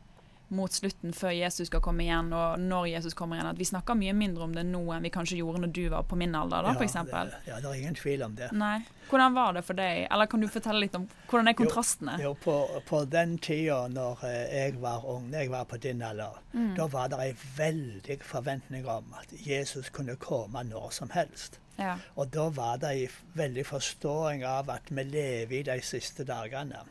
mot 0.52 0.72
slutten 0.72 1.12
før 1.16 1.32
Jesus 1.34 1.66
skal 1.70 1.80
komme 1.84 2.04
igjen, 2.04 2.28
og 2.36 2.60
når 2.60 2.86
Jesus 2.92 3.14
kommer 3.18 3.38
igjen. 3.38 3.48
At 3.50 3.58
vi 3.60 3.64
snakker 3.68 3.96
mye 3.98 4.12
mindre 4.16 4.44
om 4.44 4.52
det 4.56 4.64
nå 4.68 4.82
enn 4.94 5.02
vi 5.06 5.10
kanskje 5.14 5.38
gjorde 5.40 5.62
når 5.64 5.72
du 5.72 5.82
var 5.92 6.02
på 6.08 6.18
min 6.20 6.34
alder, 6.38 6.62
da, 6.68 6.74
for 6.76 6.84
eksempel. 6.86 7.32
ja, 7.48 7.60
det 7.60 7.70
er 7.70 7.78
ingen 7.80 7.96
tvil 7.98 8.22
om 8.26 8.34
det. 8.38 8.50
Nei. 8.52 8.82
Hvordan 9.12 9.34
var 9.36 9.52
det 9.56 9.64
for 9.66 9.76
deg? 9.76 10.06
Eller 10.10 10.26
kan 10.30 10.40
du 10.40 10.46
fortelle 10.48 10.80
litt 10.84 10.94
om 10.96 11.08
hvordan 11.28 11.48
er 11.50 11.56
kontrastene? 11.58 12.14
Jo, 12.22 12.34
på, 12.44 12.54
på 12.88 13.02
den 13.12 13.34
tida 13.44 13.80
når 13.92 14.22
eh, 14.28 14.54
jeg 14.62 14.76
var 14.80 15.04
ung, 15.04 15.26
når 15.32 15.38
jeg 15.46 15.50
var 15.56 15.64
på 15.72 15.80
din 15.82 16.02
alder, 16.02 16.38
Mm. 16.52 16.74
da 16.76 16.84
var 16.92 17.08
det 17.08 17.18
ei 17.24 17.32
veldig 17.56 18.18
forventning 18.28 18.84
om 18.86 19.14
at 19.16 19.30
Jesus 19.46 19.88
kunne 19.88 20.16
komme 20.20 20.60
når 20.68 20.90
som 20.92 21.08
helst. 21.14 21.58
Ja. 21.78 21.94
Og 22.20 22.28
da 22.34 22.50
var 22.52 22.76
det 22.82 22.90
ei 22.92 23.06
veldig 23.34 23.64
forståing 23.66 24.44
av 24.44 24.68
at 24.70 24.90
vi 24.92 25.02
lever 25.08 25.54
i 25.58 25.62
de 25.62 25.78
siste 25.80 26.24
dagene. 26.28 26.82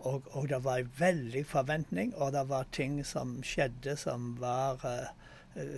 Og, 0.00 0.22
og 0.32 0.48
det 0.48 0.64
var 0.64 0.78
en 0.80 0.92
veldig 0.98 1.46
forventning, 1.46 2.14
og 2.16 2.32
det 2.32 2.48
var 2.48 2.64
ting 2.72 3.04
som 3.06 3.42
skjedde 3.44 3.96
som 4.00 4.36
var, 4.40 4.80
uh, 4.84 5.06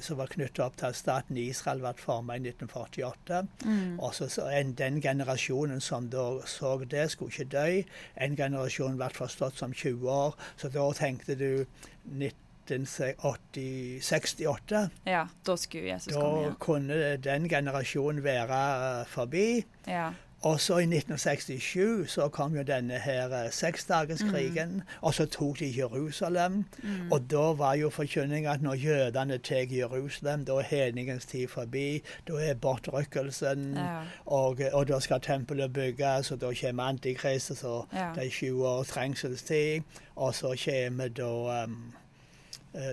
som 0.00 0.16
var 0.20 0.26
knyttet 0.30 0.60
opp 0.62 0.76
til 0.78 0.86
at 0.92 0.96
staten 0.98 1.36
Israel 1.40 1.80
ble 1.82 1.92
formet 1.98 2.36
i 2.38 2.40
1948. 2.52 3.42
Mm. 3.64 3.98
Og 4.00 4.14
så, 4.14 4.28
så 4.30 4.46
en, 4.52 4.74
Den 4.78 5.00
generasjonen 5.02 5.80
som 5.80 6.08
da 6.12 6.38
så 6.46 6.76
det, 6.84 7.10
skulle 7.10 7.30
ikke 7.32 7.44
dø. 7.56 7.82
En 8.20 8.36
generasjon 8.36 8.96
ble 9.00 9.08
forstått 9.10 9.58
som 9.58 9.72
20 9.74 10.08
år, 10.10 10.34
så 10.56 10.68
da 10.68 10.92
tenkte 10.92 11.34
du 11.34 11.64
1968. 12.04 14.90
ja, 15.04 15.26
da 15.44 15.56
skulle 15.56 15.88
Jesus 15.96 16.14
komme 16.14 16.36
Da 16.36 16.40
igjen. 16.42 16.54
kunne 16.60 17.16
den 17.16 17.48
generasjonen 17.48 18.22
være 18.24 19.00
eh, 19.00 19.06
forbi. 19.06 19.64
Ja. 19.86 20.12
Og 20.42 20.60
så 20.60 20.78
i 20.78 20.82
1967 20.82 22.10
så 22.10 22.28
kom 22.28 22.56
jo 22.56 22.62
denne 22.62 22.98
her 22.98 23.50
seksdagerskrigen, 23.50 24.72
mm. 24.72 24.82
og 25.00 25.14
så 25.14 25.26
tok 25.26 25.58
de 25.58 25.74
Jerusalem. 25.76 26.64
Mm. 26.82 27.12
Og 27.12 27.30
da 27.30 27.44
var 27.58 27.74
jo 27.74 27.90
forkynninga 27.90 28.52
at 28.52 28.62
når 28.62 28.74
jødene 28.74 29.38
tar 29.38 29.66
Jerusalem, 29.70 30.44
da 30.44 30.52
er 30.52 30.62
hedningens 30.62 31.26
tid 31.26 31.48
forbi. 31.48 32.02
Da 32.28 32.32
er 32.32 32.54
bortrykkelsen, 32.54 33.74
Ja. 33.76 34.00
og, 34.26 34.60
og 34.72 34.88
da 34.88 35.00
skal 35.00 35.20
tempelet 35.20 35.72
bygges, 35.72 36.30
og 36.30 36.40
da 36.40 36.52
kommer 36.60 36.82
Antikrist, 36.82 37.50
og 37.50 37.56
så 37.56 37.84
Ja. 37.92 38.10
det 38.14 38.26
er 38.26 38.30
20 38.30 38.66
års 38.68 38.88
trengselstid. 38.88 39.80
Og 40.16 40.34
så 40.34 40.56
kommer 40.64 41.08
da 41.08 41.64
um, 41.64 41.72
eh, 41.72 42.01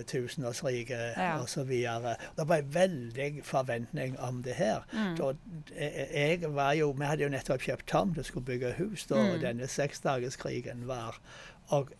tusenårsriket 0.06 1.16
Ja. 1.16 1.38
videre. 1.64 2.16
Det 2.36 2.48
var 2.48 2.56
en 2.56 2.74
veldig 2.74 3.40
forventning 3.44 4.18
om 4.20 4.42
det 4.42 4.54
her. 4.54 4.80
Mm. 4.92 5.16
Da, 5.16 5.32
jeg, 5.80 6.08
jeg 6.42 6.54
var 6.54 6.72
jo, 6.72 6.90
Vi 6.98 7.04
hadde 7.04 7.22
jo 7.22 7.28
nettopp 7.28 7.60
kjøpt 7.60 7.86
tomt 7.86 8.18
og 8.18 8.24
skulle 8.24 8.44
bygge 8.46 8.72
hus 8.78 9.06
da 9.06 9.14
Mm. 9.22 9.40
denne 9.40 9.66
seksdagerskrigen 9.66 10.86
var. 10.88 11.20
Og 11.68 11.90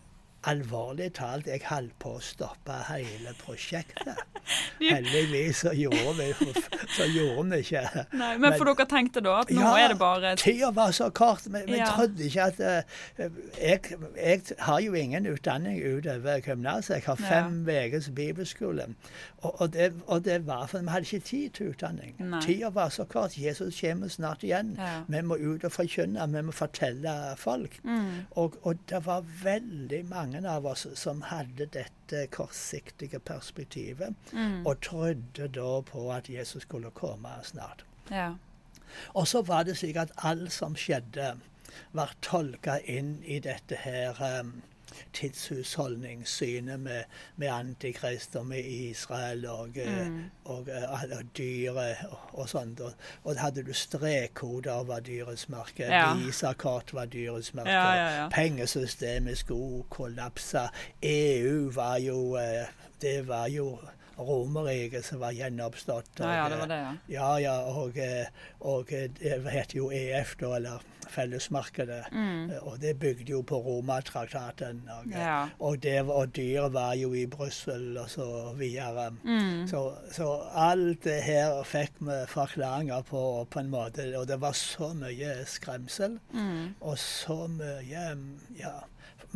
alvorlig 0.49 1.11
talt, 1.13 1.45
jeg 1.47 1.61
holdt 1.67 1.93
på 2.01 2.15
å 2.17 2.21
stoppe 2.23 2.73
hele 2.87 3.33
prosjektet. 3.43 4.17
Heldigvis 4.81 5.59
så 5.61 5.71
gjorde 5.77 6.13
vi, 6.17 6.53
så 6.95 7.05
gjorde 7.05 7.43
vi 7.51 7.59
ikke 7.61 8.05
Nei, 8.17 8.31
men 8.41 8.55
for 8.57 8.65
dere 8.71 8.87
tenkte 8.89 9.21
da 9.21 9.35
at 9.43 9.51
nå 9.53 9.61
Ja, 9.61 9.73
er 9.77 9.91
det 9.93 9.97
bare 10.01 10.31
Tida 10.41 10.71
var 10.73 10.91
så 10.97 11.11
kort. 11.13 11.45
Vi, 11.45 11.61
vi 11.69 11.77
Ja. 11.77 11.91
trodde 11.93 12.25
ikke 12.25 12.47
at 12.49 12.59
eh, 12.59 13.37
jeg, 13.61 13.93
jeg 14.17 14.41
har 14.65 14.79
jo 14.81 14.93
ingen 14.97 15.27
utdanning 15.29 15.77
utover 15.81 16.41
gymnaset. 16.41 16.95
Jeg 16.97 17.05
har 17.05 17.21
fem 17.21 17.61
ukers 17.69 18.09
bibelskole. 18.17 18.87
Og, 19.41 19.61
og, 19.61 19.71
det, 19.73 19.91
og 20.07 20.25
det 20.25 20.39
var 20.47 20.65
for 20.71 20.81
vi 20.81 20.89
hadde 20.93 21.05
ikke 21.09 21.27
tid 21.29 21.49
til 21.57 21.71
utdanning. 21.75 22.15
Nei. 22.19 22.41
Tida 22.45 22.69
var 22.73 22.89
så 22.93 23.05
kort. 23.09 23.37
Jesus 23.37 23.77
kommer 23.81 24.09
snart 24.09 24.43
igjen. 24.47 24.73
Ja. 24.81 25.03
Vi 25.07 25.21
må 25.25 25.37
ut 25.37 25.63
og 25.69 25.71
forkynne. 25.77 26.25
Vi 26.33 26.43
må 26.49 26.51
fortelle 26.55 27.15
folk. 27.37 27.77
Mm. 27.85 28.25
Og, 28.41 28.57
og 28.65 28.81
det 28.89 29.05
var 29.05 29.21
veldig 29.43 30.03
mange 30.09 30.30
av 30.45 30.65
oss 30.65 30.87
som 30.95 31.21
hadde 31.21 31.65
dette 31.65 32.27
kortsiktige 32.31 33.19
perspektivet, 33.19 34.15
Mm. 34.33 34.65
og 34.67 34.81
trodde 34.81 35.47
da 35.47 35.81
på 35.81 36.11
at 36.13 36.29
Jesus 36.29 36.61
skulle 36.63 36.91
komme 36.91 37.29
snart. 37.43 37.83
Ja. 38.11 38.33
Og 39.13 39.27
så 39.27 39.41
var 39.41 39.63
det 39.63 39.77
slik 39.77 39.95
at 39.95 40.11
alt 40.17 40.51
som 40.51 40.75
skjedde, 40.75 41.37
var 41.93 42.11
tolka 42.21 42.79
inn 42.85 43.23
i 43.23 43.39
dette 43.39 43.75
her 43.75 44.39
um, 44.39 44.61
tidshusholdningssynet 45.13 46.79
med, 46.79 47.03
med 47.35 47.47
Antikrist 47.47 48.35
og 48.35 48.45
med 48.45 48.59
Israel 48.65 49.45
og, 49.45 49.69
eh, 49.77 50.07
Mm. 50.07 50.23
og, 50.45 50.57
og, 50.89 50.99
og 51.17 51.23
dyret 51.37 51.95
og, 52.09 52.17
og 52.33 52.49
sånt. 52.49 52.79
Og, 52.79 52.93
og 53.23 53.35
hadde 53.39 53.63
du 53.63 53.73
strekkoder 53.73 54.83
var 54.83 54.99
dyrets 54.99 55.49
merke, 55.49 55.83
Ja. 55.85 56.13
visakort 56.15 56.93
var 56.93 57.05
dyrets 57.05 57.53
merke. 57.53 57.69
Ja, 57.71 57.93
ja, 57.93 58.21
ja. 58.21 58.29
Pengesystemet 58.29 59.37
skulle 59.37 59.83
kollapse. 59.89 60.59
EU 61.03 61.71
var 61.71 61.95
jo 61.97 62.35
eh, 62.35 62.65
Det 63.01 63.27
var 63.27 63.47
jo 63.47 63.79
Romerriket 64.17 65.05
som 65.05 65.19
var 65.19 65.31
gjenoppstått. 65.31 66.19
ja, 66.19 66.33
ja, 66.35 66.49
det 66.49 66.55
var 66.57 66.63
eh, 66.63 66.67
det, 66.67 66.79
ja. 66.79 66.95
ja, 67.07 67.39
ja, 67.39 67.59
og, 67.71 67.97
eh, 67.97 68.25
og 68.59 68.91
eh, 68.93 69.09
det 69.19 69.41
heter 69.51 69.77
jo 69.77 69.91
EF, 69.91 70.35
da, 70.39 70.55
eller 70.55 70.81
Fellesmarkedet. 71.11 72.05
Mm. 72.11 72.51
Eh, 72.51 72.67
Og 72.67 72.77
det 72.81 72.93
bygde 72.99 73.31
jo 73.31 73.41
på 73.41 73.57
Romatraktaten. 73.59 74.83
Og, 74.99 75.11
eh, 75.11 75.19
Ja. 75.19 75.47
og, 75.59 75.79
det, 75.83 76.05
var- 76.07 76.13
og 76.13 76.35
dyret 76.35 76.73
var 76.73 76.93
jo 76.95 77.13
i 77.13 77.25
Brussel 77.25 77.97
og 77.97 78.09
så 78.09 78.53
videre. 78.57 79.09
Mm. 79.23 79.67
Så, 79.67 79.93
så 80.11 80.29
alt 80.53 81.03
det 81.03 81.21
her 81.23 81.63
fikk 81.63 81.91
vi 81.99 82.19
forklaringer 82.27 83.01
på 83.01 83.47
på 83.51 83.59
en 83.59 83.69
måte. 83.69 84.05
Og 84.17 84.27
det 84.27 84.39
var 84.41 84.51
så 84.53 84.93
mye 84.93 85.45
skremsel 85.45 86.19
Mm. 86.33 86.75
og 86.81 86.97
så 86.97 87.47
mye 87.47 88.17
ja, 88.59 88.71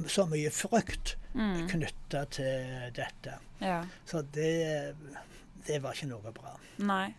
så 0.08 0.26
mye 0.30 0.52
frykt 0.52 1.16
Mm. 1.36 1.66
knytta 1.68 2.22
til 2.32 2.92
dette. 2.96 3.34
Ja. 3.60 3.82
Så 4.08 4.22
det, 4.22 4.96
det 5.68 5.82
var 5.84 5.92
ikke 5.92 6.08
noe 6.08 6.32
bra. 6.32 6.54
Nei. 6.80 7.10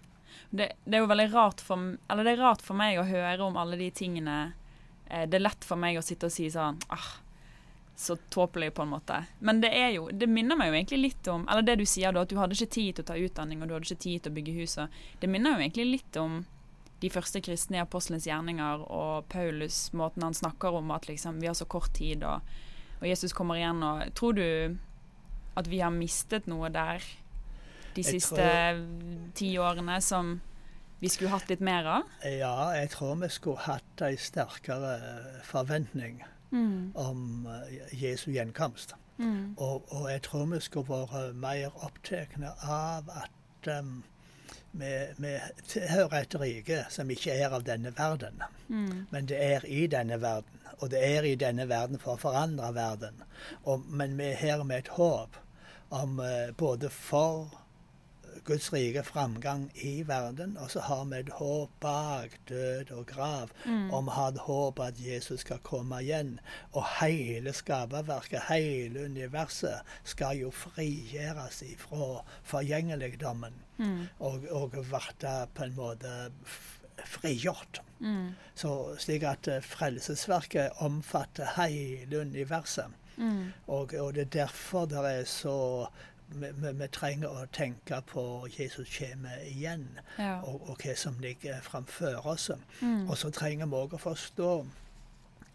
Det, 0.49 0.71
det 0.87 0.97
er 0.97 1.03
jo 1.05 1.11
veldig 1.11 1.27
rart 1.35 1.61
for, 1.61 1.83
eller 2.09 2.25
det 2.25 2.33
er 2.33 2.41
rart 2.41 2.63
for 2.65 2.79
meg 2.81 2.97
å 2.97 3.05
høre 3.05 3.45
om 3.45 3.59
alle 3.61 3.77
de 3.77 3.91
tingene 3.91 4.53
eh, 5.11 5.27
Det 5.29 5.37
er 5.37 5.45
lett 5.45 5.65
for 5.69 5.77
meg 5.77 5.99
å 5.99 6.05
sitte 6.07 6.31
og 6.31 6.33
si 6.33 6.47
sånn 6.53 6.79
ah, 6.89 7.11
så 7.97 8.17
tåpelig, 8.33 8.71
på 8.77 8.83
en 8.87 8.93
måte. 8.95 9.19
Men 9.41 9.61
det 9.61 9.73
er 9.77 9.91
jo, 9.99 10.07
det 10.13 10.29
minner 10.33 10.57
meg 10.57 10.69
jo 10.71 10.77
egentlig 10.79 10.99
litt 11.03 11.29
om 11.33 11.45
Eller 11.49 11.63
det 11.65 11.77
du 11.81 11.85
sier 11.89 12.13
da, 12.13 12.23
at 12.25 12.33
du 12.33 12.37
hadde 12.41 12.57
ikke 12.57 12.73
tid 12.77 12.97
til 12.97 13.05
å 13.05 13.11
ta 13.11 13.17
utdanning, 13.21 13.61
og 13.61 13.69
du 13.69 13.75
hadde 13.77 13.89
ikke 13.91 14.05
tid 14.07 14.23
til 14.23 14.33
å 14.33 14.37
bygge 14.39 14.57
huset. 14.63 15.01
Det 15.21 15.29
minner 15.33 15.57
jo 15.57 15.65
egentlig 15.67 15.87
litt 15.91 16.17
om 16.21 16.45
de 17.01 17.11
første 17.13 17.41
kristne 17.45 17.77
i 17.77 17.85
apostelens 17.85 18.25
gjerninger 18.29 18.87
og 18.89 19.27
Paulus, 19.29 19.91
måten 19.93 20.25
han 20.25 20.37
snakker 20.37 20.79
om 20.79 20.89
at 20.97 21.09
liksom, 21.11 21.41
vi 21.43 21.51
har 21.51 21.57
så 21.59 21.67
kort 21.69 21.93
tid, 21.97 22.25
og, 22.25 22.41
og 23.01 23.09
Jesus 23.09 23.33
kommer 23.37 23.55
igjen. 23.61 23.83
og 23.83 24.15
Tror 24.15 24.33
du 24.33 24.77
at 25.57 25.69
vi 25.71 25.79
har 25.81 25.91
mistet 25.91 26.47
noe 26.47 26.69
der 26.69 26.99
de 27.97 28.03
Jeg 28.03 28.05
siste 28.21 28.37
tror- 28.37 29.33
ti 29.35 29.57
årene 29.59 30.01
som 30.03 30.41
vi 31.01 31.09
skulle 31.09 31.31
hatt 31.31 31.49
litt 31.49 31.61
mer 31.61 31.85
av? 31.87 32.03
Ja, 32.25 32.71
jeg 32.77 32.91
tror 32.91 33.15
vi 33.21 33.29
skulle 33.29 33.59
hatt 33.59 34.03
ei 34.03 34.17
sterkere 34.17 35.41
forventning 35.45 36.23
om 36.95 37.47
eh, 37.47 37.89
Jesu 38.03 38.31
gjenkomst. 38.33 38.95
Og, 39.57 39.85
og 39.93 40.11
jeg 40.11 40.23
tror 40.23 40.47
vi 40.47 40.61
skulle 40.61 40.87
vært 40.89 41.35
mer 41.41 41.71
opptatt 41.85 42.37
av 42.69 43.09
at 43.09 43.69
um, 43.81 44.03
vi, 44.79 45.33
tilhører 45.69 46.21
et 46.21 46.37
rike 46.41 46.85
som 46.91 47.11
ikke 47.11 47.35
er 47.35 47.55
av 47.57 47.65
denne 47.67 47.93
verden, 47.97 48.43
men 49.11 49.29
det 49.29 49.41
er 49.43 49.67
i 49.67 49.87
denne 49.87 50.21
verden. 50.23 50.63
Og 50.79 50.91
det 50.93 51.01
er 51.01 51.25
i 51.25 51.37
denne 51.41 51.65
verden 51.69 51.99
for 51.99 52.17
å 52.17 52.21
forandre 52.21 52.69
verden. 52.77 53.23
Og, 53.65 53.85
men 53.89 54.19
vi 54.19 54.31
er 54.33 54.37
her 54.37 54.65
med 54.65 54.85
et 54.85 54.91
håp 54.99 55.39
om 55.89 56.19
uh, 56.21 56.53
både 56.59 56.91
for 56.93 57.49
Guds 58.47 58.69
rike 58.73 59.03
framgang 59.03 59.67
i 59.83 60.03
verden, 60.07 60.57
og 60.63 60.71
så 60.71 60.81
har 60.87 61.05
vi 61.11 61.19
et 61.19 61.33
håp 61.39 61.71
bak 61.83 62.37
død 62.49 62.93
og 62.95 63.07
grav. 63.11 63.51
Og 63.93 64.05
vi 64.07 64.15
har 64.15 64.29
et 64.33 64.45
håp 64.47 64.81
at 64.81 65.01
Jesus 65.03 65.41
skal 65.43 65.59
komme 65.67 66.01
igjen. 66.03 66.37
Og 66.73 66.87
hele 67.01 67.53
skaperverket, 67.53 68.47
hele 68.49 69.05
universet, 69.05 69.83
skal 70.05 70.39
jo 70.39 70.53
frigjøres 70.55 71.63
ifra 71.67 72.23
forgjengeligdommen. 72.45 73.59
Og, 74.19 74.47
og 74.51 74.71
bli 74.71 74.83
på 75.55 75.67
en 75.67 75.77
måte 75.77 76.15
frigjort. 77.05 77.83
frigjort. 78.01 78.35
Så, 78.55 78.71
slik 78.99 79.25
at 79.27 79.49
eh, 79.49 79.63
frelsesverket 79.65 80.79
omfatter 80.85 81.51
hele 81.57 82.21
universet. 82.21 82.95
Og, 83.67 83.95
og 83.95 84.15
det 84.15 84.27
er 84.27 84.33
derfor 84.45 84.87
det 84.87 85.01
er 85.09 85.25
så 85.25 85.87
vi, 86.29 86.47
vi, 86.57 86.73
vi 86.73 86.89
trenger 86.93 87.29
å 87.29 87.45
tenke 87.53 88.01
på 88.11 88.47
Jesus 88.59 88.91
kommer 88.99 89.39
igjen, 89.47 89.87
Ja. 90.19 90.41
og, 90.43 90.69
og 90.71 90.79
hva 90.83 90.97
som 90.97 91.19
ligger 91.23 91.61
framfor 91.63 92.27
oss. 92.27 92.51
Og 93.09 93.15
så 93.19 93.31
trenger 93.31 93.67
vi 93.67 93.75
òg 93.77 93.95
å 93.95 94.03
forstå 94.03 94.51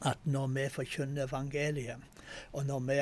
at 0.09 0.17
når 0.25 0.47
vi 0.55 0.69
forkynner 0.73 1.27
evangeliet, 1.27 1.97
og 2.53 2.65
når 2.65 2.79
vi 2.87 2.99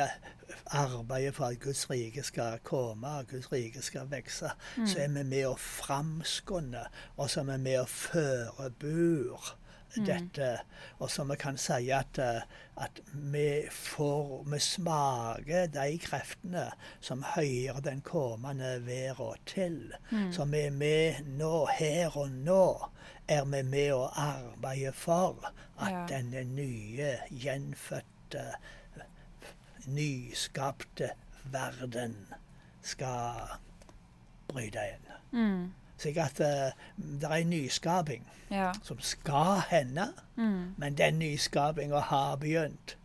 arbeider 0.73 1.31
for 1.31 1.45
at 1.45 1.59
Guds 1.61 1.85
rike 1.89 2.23
skal 2.23 2.57
komme, 2.65 3.07
og 3.07 3.27
Guds 3.29 3.51
rike 3.51 3.81
skal 3.85 4.09
vokse, 4.09 4.49
så 4.85 4.99
er 4.99 5.07
vi 5.13 5.23
med 5.23 5.45
å 5.47 5.53
framskunde, 5.55 6.81
og 7.17 7.29
så 7.29 7.39
er 7.43 7.51
vi 7.51 7.57
med 7.69 7.79
å 7.83 7.85
forebur 7.85 9.53
dette. 9.95 10.59
Og 10.99 11.09
så 11.11 11.23
vi 11.23 11.35
kan 11.35 11.57
si 11.57 11.89
at, 11.91 12.17
eh, 12.19 12.41
at 12.77 12.99
vi 13.13 13.61
får 13.71 14.43
Vi 14.45 14.59
smaker 14.59 15.67
de 15.67 15.97
kreftene 15.99 16.71
som 17.01 17.23
hører 17.35 17.79
den 17.81 18.01
kommende 18.01 18.85
verden 18.85 19.37
til. 19.45 19.93
Så 20.31 20.45
vi 20.45 20.57
er 20.67 20.71
med 20.71 21.25
nå, 21.25 21.65
her 21.79 22.17
og 22.17 22.29
nå, 22.31 22.89
er 23.27 23.45
vi 23.45 23.61
med 23.63 23.91
å 23.93 24.09
arbeide 24.15 24.93
for 24.93 25.51
at 25.79 25.91
Ja. 25.91 26.05
denne 26.07 26.43
nye, 26.43 27.17
gjenfødte, 27.31 28.45
nyskapte 29.87 31.09
verden 31.51 32.15
skal 32.81 33.57
bryte 34.47 34.79
inn. 34.93 35.05
Slik 35.99 36.17
at 36.17 36.39
uh, 36.39 36.71
det 36.97 37.27
er 37.29 37.33
en 37.41 37.49
nyskaping 37.49 38.27
Ja. 38.51 38.71
som 38.83 38.97
skal 38.99 39.61
hende, 39.69 40.07
men 40.77 40.95
den 40.97 41.19
nyskapinga 41.19 41.99
har 41.99 42.35
begynt. 42.35 42.97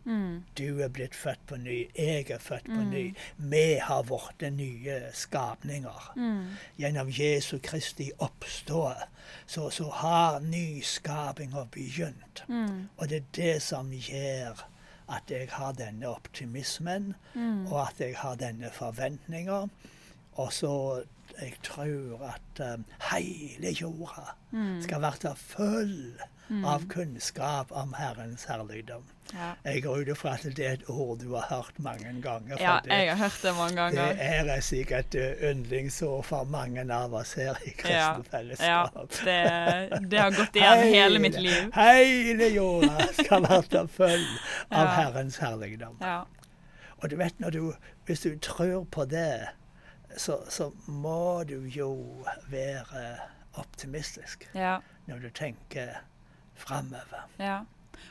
Du 0.57 0.79
er 0.81 0.87
blitt 0.87 1.15
født 1.15 1.39
på 1.47 1.55
ny, 1.57 1.89
jeg 1.97 2.31
er 2.31 2.39
født 2.39 2.65
på 2.65 2.81
ny. 2.89 3.15
Vi 3.37 3.77
har 3.81 4.01
blitt 4.03 4.53
nye 4.57 4.95
skapninger. 5.13 6.13
Gjennom 6.79 7.07
Jesu 7.13 7.59
Kristi 7.63 8.11
oppstå 8.17 8.93
så, 9.47 9.69
så 9.69 9.89
har 9.89 10.39
nyskapinga 10.39 11.65
begynt. 11.71 12.43
Og 12.97 13.09
det 13.09 13.17
er 13.17 13.23
det 13.35 13.61
som 13.61 13.91
gjør 13.91 14.65
at 15.09 15.29
jeg 15.29 15.47
har 15.51 15.71
denne 15.77 16.07
optimismen, 16.09 17.13
og 17.69 17.87
at 17.87 17.99
jeg 17.99 18.15
har 18.17 18.35
denne 18.35 18.69
forventninga. 18.73 19.67
Og 20.35 20.53
så 20.53 21.03
jeg 21.41 21.53
tror 21.63 22.21
at 22.33 22.61
um, 22.73 22.85
hele 23.11 23.71
jorda 23.81 24.31
skal 24.81 25.01
være 25.01 25.35
full 25.35 25.97
av 26.65 26.83
kunnskap 26.87 27.71
om 27.73 27.93
Herrens 27.97 28.43
herligdom. 28.45 29.01
Ja. 29.33 29.47
Jeg 29.65 29.81
går 29.83 30.03
ut 30.03 30.09
ifra 30.13 30.35
at 30.37 30.43
det 30.55 30.65
er 30.67 30.75
et 30.77 30.83
ord 30.93 31.17
du 31.23 31.31
har 31.33 31.47
hørt 31.49 31.79
mange 31.81 32.11
ganger. 32.21 32.57
ja, 32.61 32.75
det, 32.83 32.91
jeg 32.91 33.09
har 33.17 33.23
hørt 33.23 33.39
det 33.41 33.53
mange 33.57 33.87
det 34.45 34.53
er 34.53 34.61
sikkert 34.61 35.15
et 35.15 35.41
yndlingsord 35.49 36.23
for 36.23 36.43
mange 36.43 36.85
av 36.93 37.13
oss 37.17 37.33
her 37.33 37.57
i 37.65 37.73
Ja, 37.89 38.11
fellesskap. 38.29 38.93
ja 38.93 39.07
det, 39.25 40.11
det 40.11 40.19
har 40.21 40.31
gått 40.37 40.55
igjen 40.61 40.83
hele 40.93 41.19
mitt 41.19 41.41
liv. 41.41 41.71
Hele 41.73 42.51
jorda 42.53 43.07
skal 43.17 43.41
være 43.49 43.87
full 43.87 44.25
av. 44.69 44.87
Herrens 44.99 45.37
herligdom. 45.41 45.97
Ja. 46.01 46.21
Og 47.01 47.09
du 47.09 47.17
vet, 47.17 47.39
når 47.39 47.49
du, 47.57 47.73
hvis 48.05 48.21
du 48.21 48.37
tror 48.39 48.85
på 48.91 49.05
det, 49.09 49.49
så, 50.17 50.39
så 50.49 50.69
må 50.87 51.43
du 51.47 51.65
jo 51.69 51.89
være 52.49 53.17
optimistisk 53.59 54.47
Ja. 54.55 54.79
når 55.07 55.19
du 55.21 55.29
tenker 55.29 55.97
framover. 56.55 57.25
ja. 57.39 57.61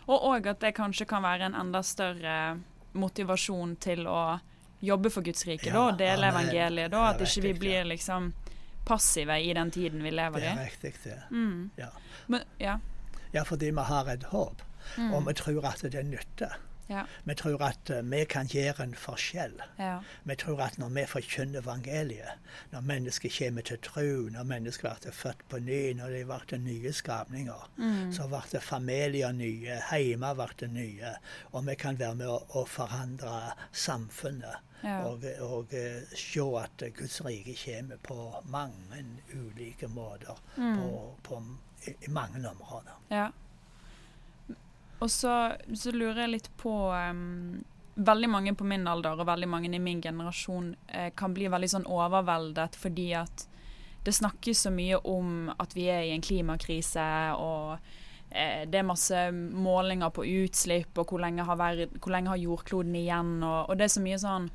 Og 0.06 0.20
òg 0.28 0.46
at 0.50 0.60
det 0.60 0.74
kanskje 0.76 1.06
kan 1.08 1.22
være 1.22 1.46
en 1.46 1.54
enda 1.54 1.80
større 1.82 2.58
motivasjon 2.92 3.76
til 3.80 4.06
å 4.08 4.38
jobbe 4.84 5.10
for 5.12 5.22
Guds 5.24 5.46
rike, 5.48 5.66
Ja, 5.70 5.72
da, 5.72 5.82
og 5.88 5.98
dele 5.98 6.28
amen. 6.28 6.48
evangeliet. 6.48 6.90
da, 6.92 7.04
At 7.10 7.20
ikke 7.20 7.42
vi 7.42 7.52
blir 7.52 7.84
liksom 7.88 8.32
passive 8.84 9.38
i 9.40 9.52
den 9.56 9.70
tiden 9.70 10.02
vi 10.02 10.10
lever 10.10 10.38
i. 10.38 10.40
Det 10.42 10.50
er 10.50 10.64
riktig, 10.64 10.94
det. 11.04 11.22
Mm. 11.30 11.70
Ja. 11.76 11.88
Men, 12.28 12.44
ja. 12.60 12.78
ja, 13.32 13.42
fordi 13.44 13.70
vi 13.70 13.80
har 13.80 14.08
et 14.12 14.22
håp, 14.24 14.62
og 15.12 15.26
vi 15.26 15.32
tror 15.32 15.64
at 15.72 15.80
det 15.92 16.04
nytter. 16.06 16.56
Ja. 16.88 17.04
Vi 17.24 17.34
tror 17.34 17.62
at 17.64 17.90
eh, 17.90 18.02
vi 18.04 18.24
kan 18.28 18.46
gjøre 18.46 18.82
en 18.84 18.94
forskjell. 18.94 19.54
Ja. 19.78 19.98
Vi 20.24 20.34
tror 20.36 20.60
at 20.60 20.78
når 20.78 20.88
vi 20.94 21.04
forkynner 21.08 21.62
evangeliet, 21.62 22.42
når 22.72 22.80
mennesker 22.80 23.32
kommer 23.38 23.62
til 23.62 23.78
tro, 23.82 24.04
når 24.34 24.44
mennesker 24.44 24.96
blir 25.00 25.12
født 25.16 25.44
på 25.48 25.58
ny, 25.64 25.92
når 25.96 26.08
de 26.18 26.24
blir 26.28 26.58
nye 26.58 26.92
skapninger, 26.92 27.70
Mm. 27.78 28.12
så 28.12 28.26
blir 28.28 28.60
familier 28.60 29.32
nye, 29.32 29.78
hjemmer 29.92 30.34
blir 30.34 30.68
nye, 30.68 31.14
og 31.52 31.66
vi 31.66 31.74
kan 31.74 31.98
være 31.98 32.14
med 32.14 32.26
å, 32.28 32.38
å 32.60 32.64
forandre 32.66 33.54
samfunnet. 33.72 34.60
Ja. 34.84 34.98
Og, 35.08 35.24
og 35.40 35.72
eh, 35.72 36.02
se 36.16 36.44
at 36.60 36.82
Guds 36.98 37.20
rike 37.24 37.54
kommer 37.64 37.96
på 38.04 38.42
mange 38.52 39.04
ulike 39.32 39.88
måter. 39.88 40.36
Mm. 40.56 40.76
På, 40.82 41.14
på, 41.22 41.40
i, 41.88 41.94
I 42.04 42.10
mange 42.12 42.44
områder. 42.48 43.00
Og 45.04 45.10
så, 45.12 45.52
så 45.76 45.92
lurer 45.92 46.24
jeg 46.24 46.34
litt 46.38 46.50
på 46.60 46.72
um, 46.88 47.62
Veldig 47.94 48.28
mange 48.30 48.54
på 48.58 48.66
min 48.66 48.88
alder 48.90 49.20
og 49.20 49.28
veldig 49.28 49.46
mange 49.46 49.68
i 49.70 49.78
min 49.78 50.00
generasjon 50.02 50.72
eh, 50.88 51.12
kan 51.14 51.30
bli 51.30 51.46
veldig 51.46 51.68
sånn 51.70 51.84
overveldet 51.86 52.74
fordi 52.74 53.12
at 53.14 53.44
det 54.02 54.16
snakkes 54.16 54.64
så 54.66 54.72
mye 54.74 54.98
om 55.06 55.52
at 55.54 55.76
vi 55.76 55.86
er 55.88 56.02
i 56.08 56.10
en 56.10 56.24
klimakrise, 56.24 57.04
og 57.38 57.78
eh, 58.34 58.66
det 58.66 58.80
er 58.80 58.88
masse 58.88 59.20
målinger 59.32 60.10
på 60.10 60.26
utslipp, 60.42 60.98
og 60.98 61.06
hvor 61.06 61.22
lenge 61.22 61.46
har, 61.46 61.56
verd, 61.56 61.94
hvor 62.00 62.12
lenge 62.12 62.34
har 62.34 62.42
jordkloden 62.42 62.98
igjen, 62.98 63.38
og, 63.46 63.70
og 63.70 63.78
det 63.78 63.86
er 63.86 63.94
så 63.94 64.02
mye 64.04 64.18
sånn 64.20 64.50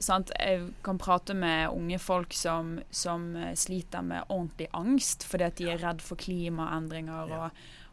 sant? 0.00 0.32
Jeg 0.38 0.70
kan 0.86 0.98
prate 1.00 1.36
med 1.36 1.74
unge 1.74 1.98
folk 2.00 2.34
som, 2.36 2.78
som 2.90 3.34
eh, 3.36 3.52
sliter 3.58 4.06
med 4.06 4.24
ordentlig 4.28 4.70
angst 4.76 5.26
fordi 5.28 5.48
at 5.50 5.60
de 5.60 5.68
er 5.74 5.82
redd 5.82 6.00
for 6.04 6.20
klimaendringer. 6.20 7.34
Ja. 7.34 7.50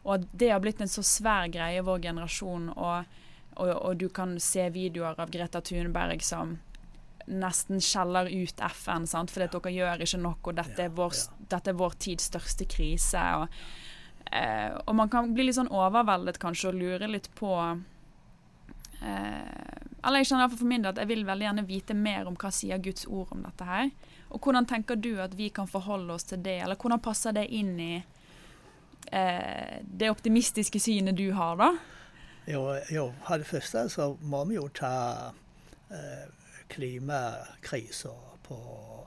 Og, 0.08 0.14
at 0.14 0.30
det 0.40 0.48
har 0.54 0.62
blitt 0.64 0.80
en 0.80 0.88
så 0.88 1.04
svær 1.04 1.50
greie 1.52 1.82
i 1.82 1.84
vår 1.84 2.00
generasjon. 2.08 2.70
Og, 2.72 3.18
og, 3.60 3.72
og 3.74 3.98
du 4.00 4.08
kan 4.08 4.38
se 4.40 4.64
videoer 4.72 5.20
av 5.20 5.28
Greta 5.32 5.60
Thunberg 5.60 6.24
som 6.24 6.56
nesten 7.28 7.80
skjeller 7.80 8.30
ut 8.32 8.60
FN 8.72 9.06
sant? 9.06 9.30
fordi 9.30 9.48
at 9.48 9.56
dere 9.58 9.74
gjør 9.74 10.04
ikke 10.06 10.22
nok, 10.22 10.48
og 10.48 10.56
dette, 10.56 10.86
er, 10.86 10.94
vår, 10.96 11.14
dette 11.52 11.72
er 11.72 11.76
vår 11.76 11.98
tids 12.00 12.30
største 12.30 12.64
krise. 12.70 13.24
Og, 13.42 13.60
eh, 14.32 14.72
og 14.86 14.96
man 14.96 15.12
kan 15.12 15.32
bli 15.34 15.48
litt 15.48 15.58
sånn 15.58 15.72
overveldet 15.72 16.40
kanskje 16.40 16.72
og 16.72 16.80
lure 16.80 17.10
litt 17.10 17.28
på 17.38 17.52
eh, 19.04 19.74
Eller 19.98 20.22
jeg 20.22 20.30
skjønner 20.30 20.54
for 20.54 20.70
min 20.70 20.84
del 20.84 20.94
at 20.94 21.02
jeg 21.02 21.10
vil 21.10 21.26
veldig 21.28 21.50
gjerne 21.50 21.68
vite 21.68 21.96
mer 21.98 22.30
om 22.30 22.38
hva 22.38 22.52
sier 22.54 22.80
Guds 22.80 23.04
ord 23.06 23.34
om 23.36 23.44
dette 23.44 23.66
her. 23.68 23.90
Og 24.32 24.40
hvordan 24.40 24.68
tenker 24.68 24.96
du 24.96 25.18
at 25.20 25.34
vi 25.36 25.50
kan 25.52 25.68
forholde 25.68 26.14
oss 26.14 26.28
til 26.30 26.40
det, 26.44 26.60
eller 26.62 26.80
hvordan 26.80 27.02
passer 27.04 27.36
det 27.36 27.48
inn 27.52 27.76
i 27.80 27.94
eh, 29.12 29.78
det 30.00 30.10
optimistiske 30.10 30.80
synet 30.80 31.18
du 31.18 31.30
har, 31.32 31.56
da? 31.60 31.72
Jo, 32.48 32.76
jo, 32.90 33.12
for 33.26 33.42
det 33.42 33.46
første 33.46 33.88
så 33.92 34.16
må 34.20 34.44
vi 34.48 34.56
jo 34.56 34.68
ta 34.72 35.32
eh, 35.92 36.28
klimakrisa 36.68 38.14
på 38.48 38.58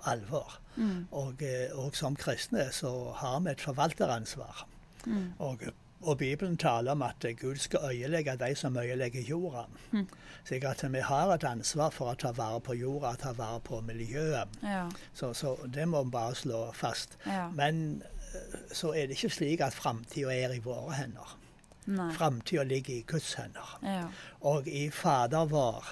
alvor. 0.06 0.60
Mm. 0.76 1.08
Og, 1.12 1.42
eh, 1.42 1.72
og 1.74 1.96
som 1.96 2.16
kristne 2.16 2.70
så 2.72 3.12
har 3.18 3.40
vi 3.40 3.52
et 3.52 3.62
forvalteransvar. 3.62 4.68
Mm. 5.06 5.34
Og, 5.40 5.64
og 6.02 6.18
Bibelen 6.18 6.58
taler 6.58 6.92
om 6.92 7.02
at 7.02 7.26
Gud 7.40 7.56
skal 7.56 7.80
øyelegge 7.92 8.38
de 8.38 8.56
som 8.56 8.78
øyelegger 8.78 9.22
jorda. 9.22 9.66
Mm. 9.92 10.08
Så 10.44 10.60
at 10.64 10.94
vi 10.94 11.00
har 11.00 11.34
et 11.34 11.44
ansvar 11.44 11.90
for 11.90 12.12
å 12.12 12.16
ta 12.16 12.32
vare 12.32 12.62
på 12.62 12.74
jorda, 12.74 13.16
ta 13.16 13.34
vare 13.38 13.60
på 13.60 13.82
miljøet. 13.82 14.50
Ja. 14.64 14.90
Så, 15.14 15.34
så 15.34 15.58
det 15.74 15.88
må 15.88 16.04
vi 16.04 16.12
bare 16.12 16.36
slå 16.36 16.72
fast. 16.74 17.18
Ja. 17.26 17.50
Men 17.50 18.04
så 18.72 18.94
er 18.94 19.10
det 19.10 19.18
ikke 19.18 19.30
slik 19.30 19.62
at 19.62 19.74
framtida 19.74 20.34
er 20.36 20.56
i 20.56 20.62
våre 20.64 20.94
hender. 20.96 21.38
Framtida 22.16 22.64
ligger 22.64 22.94
i 22.94 23.06
Guds 23.08 23.34
hender. 23.34 23.80
Ja. 23.84 24.04
Og 24.42 24.68
i 24.68 24.90
Fader 24.90 25.46
vår, 25.46 25.88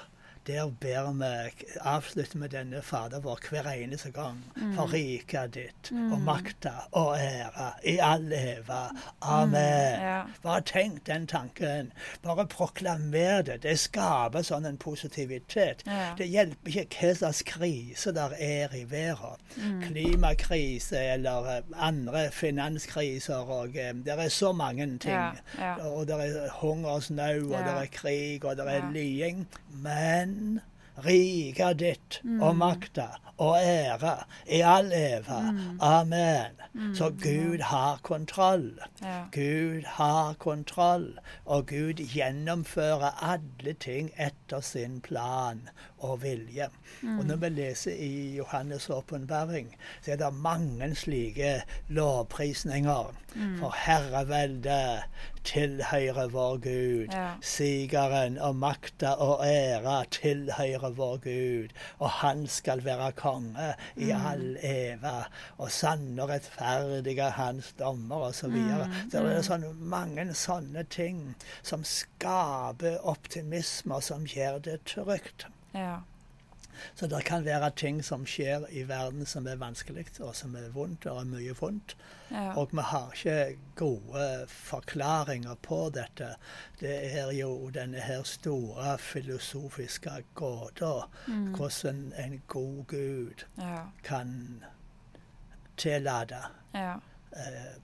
der 0.50 0.72
ber 0.82 1.12
vi, 1.14 1.66
avslutter 1.86 2.40
vi 2.42 2.48
denne 2.52 2.82
Fader 2.82 3.22
vår 3.22 3.40
hver 3.50 3.68
eneste 3.72 4.10
gang. 4.16 4.40
For 4.76 4.90
riket 4.94 5.54
ditt 5.56 5.92
og 6.12 6.18
makta 6.26 6.72
og 6.98 7.14
ære 7.22 7.68
i 7.88 7.96
all 8.02 8.32
eva. 8.34 8.82
Amen. 9.22 10.02
Ja. 10.02 10.22
Bare 10.44 10.62
tenk 10.66 11.04
den 11.08 11.28
tanken. 11.30 11.92
Bare 12.26 12.48
proklamer 12.50 13.44
det. 13.46 13.60
Det 13.64 13.76
skaper 13.80 14.42
sånn 14.48 14.66
en 14.70 14.78
positivitet. 14.82 15.86
Ja. 15.88 16.14
Det 16.18 16.28
hjelper 16.34 16.80
ikke 16.84 17.12
hva 17.12 17.14
slags 17.22 17.44
krise 17.48 18.14
der 18.18 18.34
er 18.40 18.74
i 18.76 18.84
verden. 18.90 19.84
Klimakrise 19.86 20.98
eller 21.14 21.52
eh, 21.58 21.64
andre 21.78 22.26
finanskriser. 22.34 23.46
og 23.50 23.78
eh, 23.78 23.94
Det 24.06 24.16
er 24.18 24.30
så 24.34 24.52
mange 24.54 24.88
ting. 24.98 25.40
Ja. 25.60 25.76
Og 25.94 26.08
det 26.10 26.18
er 26.26 26.50
hungersnød, 26.62 27.44
og 27.52 27.58
det 27.60 27.76
er 27.84 27.90
krig, 27.94 28.46
og 28.46 28.58
det 28.58 28.66
er 28.68 28.80
Ja. 28.80 28.90
lying. 28.94 29.48
Men 29.72 30.62
riket 31.06 31.78
ditt 31.80 32.20
Mm. 32.24 32.42
og 32.44 32.56
makta 32.60 33.06
og 33.38 33.56
ære 33.64 34.18
i 34.52 34.60
all 34.62 34.92
eva. 34.94 35.40
Mm. 35.52 35.80
Amen. 35.82 36.58
Så 36.96 37.10
Gud 37.10 37.62
har 37.62 38.00
kontroll. 38.04 38.80
Ja. 39.02 39.22
Gud 39.32 39.84
har 39.86 40.34
kontroll, 40.34 41.18
og 41.46 41.66
Gud 41.68 41.94
gjennomfører 42.04 43.16
alle 43.24 43.74
ting 43.74 44.12
etter 44.18 44.60
sin 44.62 45.00
plan 45.02 45.70
og 46.00 46.22
vilje. 46.24 46.68
Og 47.04 47.26
når 47.26 47.36
vi 47.36 47.50
leser 47.50 47.92
i 47.96 48.40
Johannes' 48.40 48.92
åpenbaring, 48.92 49.76
så 50.02 50.12
er 50.12 50.16
det 50.16 50.34
mange 50.34 50.96
slike 50.96 51.62
lovprisninger. 51.88 53.14
For 53.60 53.76
herreveldet 53.86 55.04
tilhører 55.48 56.30
vår 56.34 56.58
Gud. 56.64 57.14
Ja. 57.14 57.30
Sigeren 57.42 58.38
og 58.38 58.56
makta 58.60 59.14
og 59.22 59.46
æra 59.46 60.04
tilhører 60.12 60.96
vår 60.98 61.18
Gud. 61.24 61.76
Og 62.00 62.10
han 62.10 62.48
skal 62.48 62.84
være 62.86 63.12
konge 63.18 63.74
i 63.96 64.12
all 64.16 64.58
eva. 64.64 65.24
Og 65.58 65.72
sanne 65.72 66.24
og 66.24 66.30
rettferdige 66.34 67.32
hans 67.38 67.74
dommer, 67.80 68.30
osv. 68.30 68.40
Så, 68.40 68.48
videre. 68.54 68.90
så 69.12 69.24
det 69.24 69.34
er 69.36 69.46
sånn 69.46 69.66
mange 69.92 70.26
sånne 70.38 70.86
ting 70.90 71.24
som 71.62 71.84
skaper 71.88 73.00
optimisme, 73.08 74.00
og 74.00 74.06
som 74.06 74.28
gjør 74.30 74.62
det 74.70 74.80
trygt. 74.90 75.48
Ja. 75.74 76.00
Så 76.96 77.08
det 77.08 77.24
kan 77.26 77.46
være 77.46 77.72
ting 77.76 78.02
som 78.06 78.26
skjer 78.26 78.66
i 78.72 78.84
verden 78.90 79.26
som 79.26 79.48
er 79.48 79.56
vanskelig, 79.62 80.06
og 80.20 80.36
som 80.36 80.56
er 80.56 80.70
vondt, 80.74 81.06
og 81.06 81.22
er 81.22 81.26
mye 81.30 81.56
vondt. 81.60 81.96
Ja. 82.32 82.54
Og 82.58 82.70
vi 82.72 82.82
har 82.92 83.12
ikke 83.16 83.58
gode 83.76 84.46
forklaringer 84.48 85.56
på 85.66 85.90
dette. 85.96 86.36
Det 86.80 86.96
er 87.16 87.32
jo 87.32 87.70
denne 87.74 88.00
her 88.00 88.24
store 88.24 88.98
filosofiske 88.98 90.12
gåta. 90.36 90.94
Mm. 91.28 91.54
Hvordan 91.56 92.14
en 92.18 92.42
god 92.48 92.84
gud 92.88 93.46
Ja. 93.58 93.84
kan 94.04 94.64
tillate. 95.78 96.36
Ja. 96.74 96.94
Eh, 97.32 97.76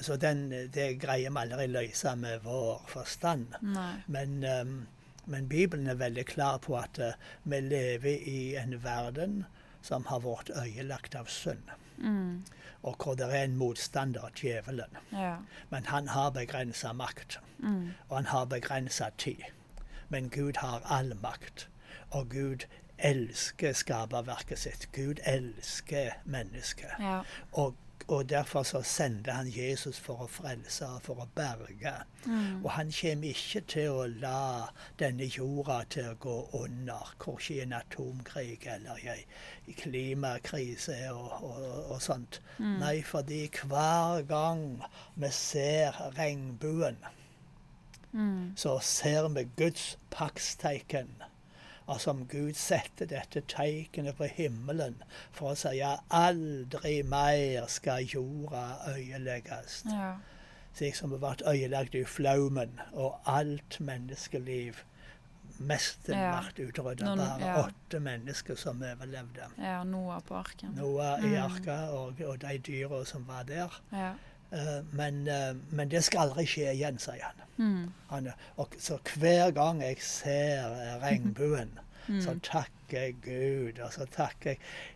så 0.00 0.16
den, 0.16 0.50
det 0.50 0.98
greier 1.00 1.30
vi 1.32 1.40
aldri 1.40 1.66
løse 1.66 2.12
med 2.16 2.40
vår 2.44 2.82
forstand. 2.88 3.46
Nei. 3.62 3.92
Men, 4.06 4.42
ehm, 4.44 4.86
men 5.26 5.48
Bibelen 5.48 5.86
er 5.86 5.94
veldig 5.94 6.26
klar 6.26 6.58
på 6.58 6.76
at 6.78 6.98
eh, 6.98 7.12
vi 7.44 7.60
lever 7.60 8.18
i 8.28 8.54
en 8.56 8.76
verden 8.84 9.44
som 9.82 10.04
har 10.06 10.20
vært 10.24 10.50
øyelagt 10.56 11.14
av 11.14 11.26
synd. 11.30 11.70
Mm. 11.98 12.44
Og 12.82 12.96
hvor 13.02 13.14
det 13.14 13.26
er 13.34 13.44
en 13.44 13.56
motstander, 13.56 14.30
djevelen. 14.36 14.96
Ja. 15.12 15.36
Men 15.70 15.86
han 15.86 16.08
har 16.08 16.30
begrensa 16.30 16.92
makt, 16.92 17.40
Mm. 17.58 17.92
og 18.08 18.16
han 18.16 18.26
har 18.26 18.44
begrensa 18.44 19.08
tid. 19.18 19.42
Men 20.08 20.28
Gud 20.30 20.56
har 20.56 20.82
all 20.84 21.14
makt, 21.22 21.68
og 22.10 22.28
Gud 22.30 22.66
elsker 22.98 23.72
skaperverket 23.72 24.58
sitt. 24.58 24.88
Gud 24.92 25.20
elsker 25.24 26.10
mennesket. 26.24 26.92
Ja. 27.00 27.20
Og, 27.52 27.74
og 28.08 28.28
derfor 28.28 28.62
så 28.62 28.82
sender 28.82 29.32
han 29.32 29.48
Jesus 29.50 29.98
for 30.00 30.22
å 30.22 30.28
frelse 30.30 30.86
og 30.86 31.02
for 31.02 31.22
å 31.24 31.26
berge. 31.34 31.92
Mm. 32.26 32.64
Og 32.64 32.70
han 32.76 32.92
kommer 32.94 33.32
ikke 33.32 33.62
til 33.66 33.90
å 33.90 34.06
la 34.06 34.68
denne 35.00 35.26
jorda 35.26 35.80
til 35.90 36.12
å 36.12 36.18
gå 36.22 36.36
under, 36.60 37.10
korkje 37.18 37.56
i 37.56 37.60
en 37.64 37.74
atomkrig 37.80 38.66
eller 38.70 39.02
i 39.02 39.10
en 39.16 39.78
klimakrise 39.82 41.00
og, 41.10 41.34
og, 41.42 41.66
og 41.96 42.02
sånt. 42.02 42.40
Mm. 42.58 42.78
Nei, 42.84 42.96
fordi 43.02 43.42
hver 43.64 44.22
gang 44.30 44.66
vi 45.16 45.32
ser 45.34 45.98
regnbuen, 46.18 47.02
Mm. 48.16 48.52
så 48.56 48.78
ser 48.80 49.28
vi 49.28 49.42
Guds 49.56 49.98
paktstegn. 50.10 51.10
Og 51.86 52.00
som 52.00 52.24
Gud 52.26 52.54
setter 52.58 53.06
dette 53.06 53.40
tegnet 53.46 54.16
på 54.18 54.24
himmelen 54.26 54.96
for 55.32 55.52
å 55.52 55.54
si 55.56 55.78
at 55.86 56.00
aldri 56.10 57.02
mer 57.06 57.66
skal 57.70 58.02
jorda 58.02 58.64
øyelegges. 58.90 59.84
Ja. 59.92 60.14
Slik 60.74 60.96
som 60.98 61.10
det 61.14 61.20
ble 61.22 61.36
øyelagt 61.46 61.94
i 61.94 62.02
flaumen, 62.04 62.80
og 62.92 63.20
alt 63.26 63.78
menneskeliv 63.80 64.82
Mesten 65.58 66.12
Ja. 66.18 66.42
ble 66.54 66.66
utrydda. 66.66 67.14
Bare 67.16 67.40
ja. 67.40 67.62
åtte 67.64 68.00
mennesker 68.00 68.54
som 68.60 68.82
overlevde. 68.82 69.46
ja. 69.58 69.84
Noah 69.84 70.20
på 70.20 70.34
arken. 70.36 70.74
Noah 70.76 71.22
i 71.24 71.28
Mm. 71.28 71.42
arka 71.44 71.76
og, 71.96 72.20
og 72.20 72.38
de 72.40 72.58
dyra 72.58 73.04
som 73.04 73.24
var 73.26 73.42
der. 73.44 73.72
Ja. 73.92 74.12
Eh, 74.52 74.82
men, 74.92 75.26
eh, 75.28 75.54
men 75.70 75.88
det 75.88 76.04
skal 76.04 76.28
aldri 76.28 76.46
skje 76.46 76.72
igjen, 76.72 76.98
sier 76.98 77.24
han. 77.24 77.42
Mm. 77.58 77.92
han 78.10 78.26
og, 78.60 78.74
så 78.78 78.98
hver 79.16 79.50
gang 79.56 79.80
jeg 79.82 79.96
ser 80.00 80.66
eh, 80.76 81.02
regnbuen, 81.02 81.70
Mm. 82.08 82.20
så 82.22 82.36
takker 82.42 83.00
jeg 83.00 83.14
Gud. 83.22 83.80
Og 83.82 83.92
så 83.92 84.04
takker 84.14 84.54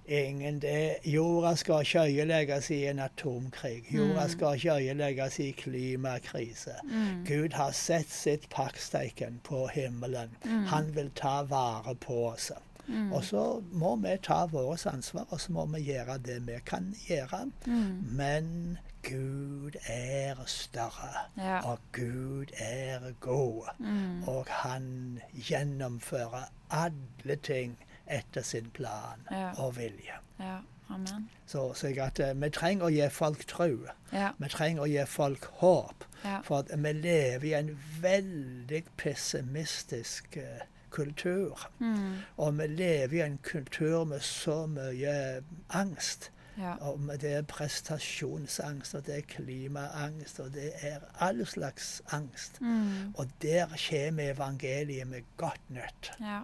jeg 0.09 0.27
ingen 0.29 0.61
det. 0.63 0.97
Jorda 1.05 1.57
skal 1.59 1.81
ikke 1.83 2.05
øyelegges 2.07 2.69
i 2.71 2.85
en 2.87 2.99
atomkrig. 3.03 3.83
Jorda 3.91 4.25
Mm. 4.25 4.31
skal 4.31 4.55
ikke 4.55 4.75
øyelegges 4.77 5.39
i 5.41 5.51
klimakrise. 5.51 6.71
Mm. 6.85 7.25
Gud 7.27 7.53
har 7.53 7.73
sett 7.73 8.11
sitt 8.11 8.47
pakksteiken 8.51 9.41
på 9.45 9.67
himmelen. 9.75 10.31
Mm. 10.45 10.65
Han 10.67 10.95
vil 10.95 11.11
ta 11.17 11.43
vare 11.43 11.95
på 11.95 12.29
oss. 12.29 12.53
Mm. 12.87 13.13
Og 13.13 13.25
så 13.25 13.63
må 13.73 13.97
vi 13.97 14.17
ta 14.23 14.47
vårt 14.47 14.87
ansvar, 14.87 15.27
og 15.31 15.41
så 15.41 15.53
må 15.53 15.67
vi 15.67 15.81
gjøre 15.91 16.19
det 16.19 16.47
vi 16.47 16.61
kan 16.67 16.95
gjøre. 17.09 17.51
Mm. 17.67 18.05
Men 18.17 18.79
Gud 19.03 19.77
er 19.87 20.35
større, 20.47 21.15
Ja. 21.37 21.61
og 21.71 21.79
Gud 21.93 22.47
er 22.59 23.13
god. 23.21 23.69
Mm. 23.79 24.23
Og 24.29 24.47
han 24.49 25.21
gjennomfører 25.35 26.51
alle 26.71 27.37
ting 27.37 27.79
etter 28.07 28.43
sin 28.43 28.71
plan 28.71 29.21
Ja. 29.31 29.51
og 29.63 29.77
vilje. 29.77 30.19
Ja. 30.41 30.57
Amen. 30.91 31.31
Så, 31.47 31.75
så 31.75 31.87
jeg 31.87 31.99
at, 31.99 32.21
eh, 32.21 32.43
vi 32.43 32.49
trenger 32.51 32.85
å 32.85 32.91
gi 32.91 33.09
folk 33.11 33.47
tro. 33.47 33.69
Ja. 34.13 34.31
Vi 34.39 34.49
trenger 34.49 34.83
å 34.83 34.89
gi 34.91 35.05
folk 35.07 35.45
håp. 35.61 36.05
Ja. 36.25 36.41
For 36.43 36.59
at 36.59 36.73
vi 36.83 36.93
lever 36.93 37.45
i 37.45 37.53
en 37.55 37.79
veldig 38.03 38.83
pessimistisk 38.97 40.37
uh, 40.37 40.43
kultur. 40.91 41.71
Mm. 41.79 42.17
Og 42.37 42.59
vi 42.59 42.67
lever 42.67 43.17
i 43.17 43.21
en 43.27 43.39
kultur 43.43 44.05
med 44.05 44.21
så 44.21 44.67
mye 44.67 45.43
angst. 45.71 46.31
Ja. 46.61 46.75
Om 46.93 47.11
det 47.21 47.33
er 47.33 47.43
prestasjonsangst, 47.43 48.95
og 48.95 49.07
det 49.07 49.17
er 49.17 49.21
klimaangst, 49.29 50.41
og 50.41 50.53
det 50.53 50.73
er 50.83 50.99
all 51.19 51.47
slags 51.47 52.03
angst. 52.13 52.61
Mm. 52.61 53.15
Og 53.17 53.27
der 53.43 53.67
kommer 53.89 54.31
evangeliet 54.31 55.07
med 55.07 55.23
godt 55.37 55.61
nytt. 55.69 56.13
Ja. 56.21 56.41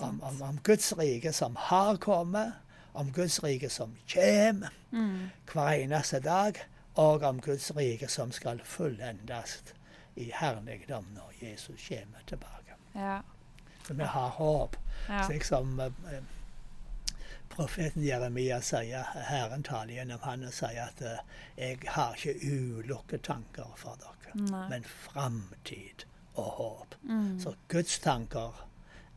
Om, 0.00 0.22
om, 0.22 0.42
om 0.42 0.58
Guds 0.64 0.98
rike 0.98 1.32
som 1.32 1.56
har 1.58 1.96
kommet, 1.96 2.52
om 2.94 3.12
Guds 3.12 3.44
rike 3.44 3.68
som 3.68 3.96
kommer 4.14 4.68
Mm. 4.90 5.28
hver 5.52 5.68
eneste 5.70 6.20
dag, 6.20 6.54
og 6.94 7.22
om 7.22 7.40
Guds 7.40 7.76
rike 7.76 8.08
som 8.08 8.32
skal 8.32 8.60
fullendes 8.64 9.64
i 10.16 10.32
herligdom 10.40 11.04
når 11.14 11.32
Jesus 11.42 11.88
kommer 11.88 12.18
tilbake. 12.26 12.74
Ja. 12.94 13.20
Så 13.86 13.94
vi 13.94 14.02
har 14.02 14.28
håp. 14.28 14.76
Ja. 15.08 15.22
Så 15.22 15.38
som 15.42 15.80
eh, 15.80 15.86
eh, 15.86 16.22
profeten 17.58 18.04
Jeremia 18.06 18.60
sier, 18.62 19.02
Herren 19.28 19.64
taler 19.66 19.98
gjennom 19.98 20.22
han 20.22 20.44
og 20.46 20.54
sier 20.54 20.84
at 20.84 21.02
eh, 21.02 21.22
jeg 21.58 21.90
har 21.96 22.14
ikke 22.14 22.38
ulukketanker 22.54 23.72
for 23.80 23.98
dere, 23.98 24.34
Nei. 24.46 24.64
men 24.70 24.86
framtid 24.86 26.04
og 26.38 26.50
håp. 26.58 26.94
Så 27.42 27.54
Guds 27.72 27.98
tanker 28.04 28.60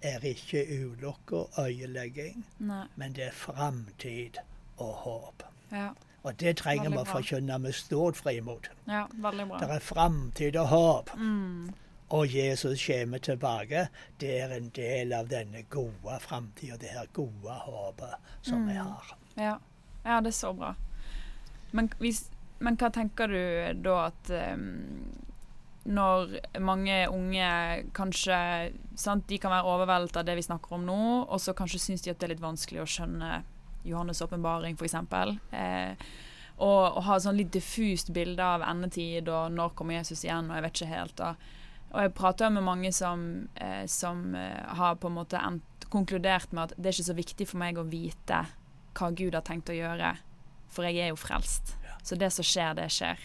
er 0.01 0.23
ikke 0.25 0.63
ulykke 0.65 1.43
og 1.43 1.59
øyelegging, 1.67 2.45
Nei. 2.65 2.85
men 2.95 3.13
det 3.13 3.27
er 3.29 3.35
framtid 3.37 4.41
og 4.77 4.93
håp. 5.03 5.45
Ja. 5.71 5.91
Og 6.23 6.39
det 6.39 6.55
trenger 6.57 6.89
vi 6.93 6.97
å 7.01 7.05
forkynne 7.05 7.57
med 7.61 7.73
stort 7.77 8.17
frimot. 8.17 8.69
ja. 8.89 9.05
Det 9.21 9.69
er 9.69 9.79
framtid 9.85 10.57
og 10.57 10.67
håp. 10.73 11.13
Mm. 11.17 11.71
Og 12.11 12.27
Jesus 12.27 12.81
kommer 12.87 13.19
tilbake. 13.23 13.85
Det 14.19 14.31
er 14.41 14.51
en 14.57 14.69
del 14.75 15.13
av 15.15 15.29
denne 15.31 15.61
gode 15.71 16.17
framtida, 16.19 16.75
det 16.77 16.91
her 16.91 17.07
gode 17.15 17.53
håpet 17.65 18.15
som 18.41 18.65
vi 18.67 18.73
Mm. 18.73 18.85
har. 18.85 19.13
Ja. 19.37 19.57
ja, 20.03 20.21
det 20.21 20.27
er 20.33 20.39
så 20.39 20.53
bra. 20.53 20.73
Men, 21.71 21.87
hvis, 21.99 22.25
men 22.59 22.75
hva 22.75 22.89
tenker 22.91 23.27
du 23.31 23.81
da 23.83 24.07
at 24.09 24.29
um, 24.55 25.13
når 25.85 26.35
mange 26.59 26.97
unge 27.09 27.47
kanskje 27.97 28.73
sant, 28.95 29.27
De 29.27 29.37
kan 29.41 29.51
være 29.51 29.65
overveldet 29.71 30.17
av 30.17 30.25
det 30.27 30.35
vi 30.35 30.41
snakker 30.45 30.73
om 30.77 30.83
nå, 30.85 30.97
og 31.29 31.39
så 31.41 31.53
kanskje 31.57 31.79
syns 31.79 32.01
de 32.05 32.11
at 32.11 32.19
det 32.19 32.27
er 32.27 32.33
litt 32.35 32.43
vanskelig 32.43 32.81
å 32.83 32.89
skjønne 32.91 33.43
Johannes' 33.87 34.21
åpenbaring, 34.21 34.75
f.eks. 34.77 34.93
Eh, 35.51 35.95
og, 36.61 36.97
og 36.97 37.03
ha 37.07 37.15
sånn 37.19 37.39
litt 37.39 37.49
diffust 37.55 38.11
bilde 38.13 38.43
av 38.45 38.61
endetid 38.67 39.29
og 39.31 39.51
når 39.55 39.73
kommer 39.73 39.97
Jesus 39.97 40.21
igjen, 40.27 40.51
og 40.51 40.59
jeg 40.59 40.63
vet 40.67 40.75
ikke 40.75 40.91
helt. 40.91 41.23
Og, 41.25 41.35
og 41.91 41.99
jeg 41.99 42.13
prater 42.15 42.51
med 42.53 42.63
mange 42.63 42.91
som, 42.95 43.47
eh, 43.55 43.83
som 43.87 44.35
eh, 44.35 44.75
har 44.77 44.95
på 44.95 45.09
en 45.11 45.17
måte 45.19 45.39
endt, 45.39 45.87
konkludert 45.91 46.53
med 46.55 46.69
at 46.69 46.77
det 46.77 46.87
er 46.87 46.95
ikke 46.95 47.09
så 47.09 47.17
viktig 47.17 47.47
for 47.49 47.59
meg 47.59 47.79
å 47.79 47.87
vite 47.87 48.45
hva 48.95 49.09
Gud 49.11 49.35
har 49.35 49.43
tenkt 49.47 49.71
å 49.71 49.75
gjøre, 49.75 50.13
for 50.71 50.87
jeg 50.87 51.03
er 51.03 51.11
jo 51.11 51.19
frelst. 51.19 51.75
Så 52.03 52.15
det 52.15 52.31
som 52.31 52.47
skjer, 52.47 52.77
det 52.79 52.87
skjer. 52.95 53.19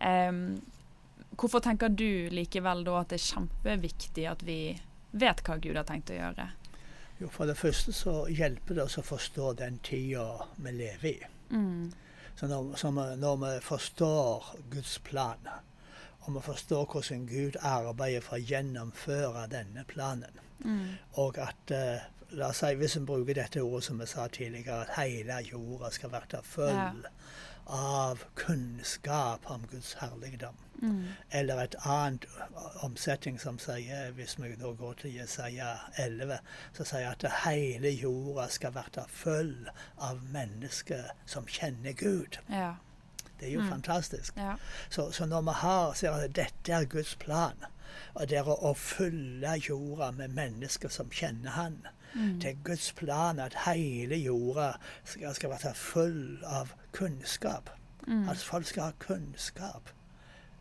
Um, 0.00 0.56
hvorfor 1.36 1.62
tenker 1.64 1.92
du 1.92 2.28
likevel 2.32 2.82
da 2.84 3.00
at 3.02 3.12
det 3.12 3.20
er 3.20 3.26
kjempeviktig 3.26 4.24
at 4.28 4.44
vi 4.44 4.58
vet 5.16 5.42
hva 5.44 5.58
Gud 5.60 5.76
har 5.76 5.86
tenkt 5.88 6.12
å 6.12 6.16
gjøre? 6.16 6.48
Jo, 7.20 7.28
For 7.32 7.48
det 7.48 7.56
første 7.56 7.92
så 7.96 8.16
hjelper 8.28 8.76
det 8.76 8.88
oss 8.88 8.98
å 9.00 9.04
forstå 9.04 9.52
den 9.60 9.78
tida 9.84 10.26
vi 10.60 10.74
lever 10.76 11.08
i. 11.12 11.16
Mm. 11.52 11.92
Så 12.36 12.48
når, 12.50 12.74
så 12.76 12.90
når 12.92 13.36
vi 13.44 13.52
forstår 13.64 14.50
Guds 14.72 14.98
plan, 15.04 15.48
og 16.26 16.36
å 16.36 16.42
forstå 16.42 16.82
hvordan 16.92 17.26
Gud 17.30 17.56
arbeider 17.62 18.20
for 18.20 18.36
å 18.36 18.42
gjennomføre 18.42 19.46
denne 19.50 19.84
planen, 19.88 20.42
Mm. 20.64 20.96
og 21.20 21.38
at 21.38 21.70
eh, 21.70 22.00
La 22.32 22.48
oss 22.48 22.58
si, 22.58 22.72
hvis 22.74 22.96
vi 22.96 23.04
bruker 23.06 23.34
dette 23.38 23.60
ordet 23.62 23.84
som 23.84 24.00
vi 24.00 24.06
sa 24.10 24.24
tidligere, 24.28 24.80
at 24.82 24.96
hele 24.96 25.36
jorda 25.46 25.90
skal 25.94 26.10
være 26.10 26.40
full 26.42 27.04
av 27.66 28.24
kunnskap 28.34 29.46
om 29.50 29.62
Guds 29.70 29.92
herligdom. 30.00 30.54
Mm. 30.82 31.04
Eller 31.30 31.60
et 31.62 31.76
annet 31.84 32.26
omsetning 32.82 33.38
som 33.40 33.58
sier, 33.62 34.10
hvis 34.16 34.36
vi 34.38 34.52
da 34.58 34.72
går 34.76 34.98
til 35.00 35.14
Jesaja 35.16 35.70
11, 36.02 36.38
så 36.76 36.84
sier 36.84 37.10
at 37.14 37.24
hele 37.44 37.90
jorda 37.94 38.48
skal 38.50 38.74
være 38.74 39.06
full 39.08 39.54
av 39.98 40.20
mennesker 40.34 41.08
som 41.26 41.46
kjenner 41.46 41.94
Gud. 41.96 42.38
Ja. 42.50 42.74
Det 43.40 43.48
er 43.48 43.52
jo 43.52 43.60
Mm. 43.60 43.68
fantastisk. 43.70 44.36
ja. 44.36 44.54
Så, 44.90 45.10
så 45.12 45.26
når 45.26 45.40
vi 45.42 45.50
har, 45.54 45.92
ser 45.94 46.10
at 46.10 46.34
dette 46.36 46.72
er 46.72 46.84
Guds 46.84 47.14
plan, 47.16 47.54
og 48.14 48.28
det 48.28 48.38
er 48.38 48.44
å, 48.48 48.74
fylle 48.74 49.56
jorda 49.68 50.10
med 50.12 50.28
mennesker 50.28 50.88
som 50.88 51.10
kjenner 51.10 51.50
Han, 51.50 51.78
Mm. 52.14 52.38
det 52.40 52.48
er 52.50 52.56
Guds 52.64 52.92
plan 52.92 53.38
at 53.38 53.54
hele 53.66 54.16
jorda 54.16 54.76
skal, 55.04 55.34
skal 55.34 55.50
være 55.50 55.74
full 55.74 56.38
av 56.46 56.72
kunnskap. 56.92 57.70
Mm. 58.06 58.28
At 58.28 58.36
folk 58.38 58.66
skal 58.66 58.82
ha 58.82 58.90
kunnskap. 58.98 59.90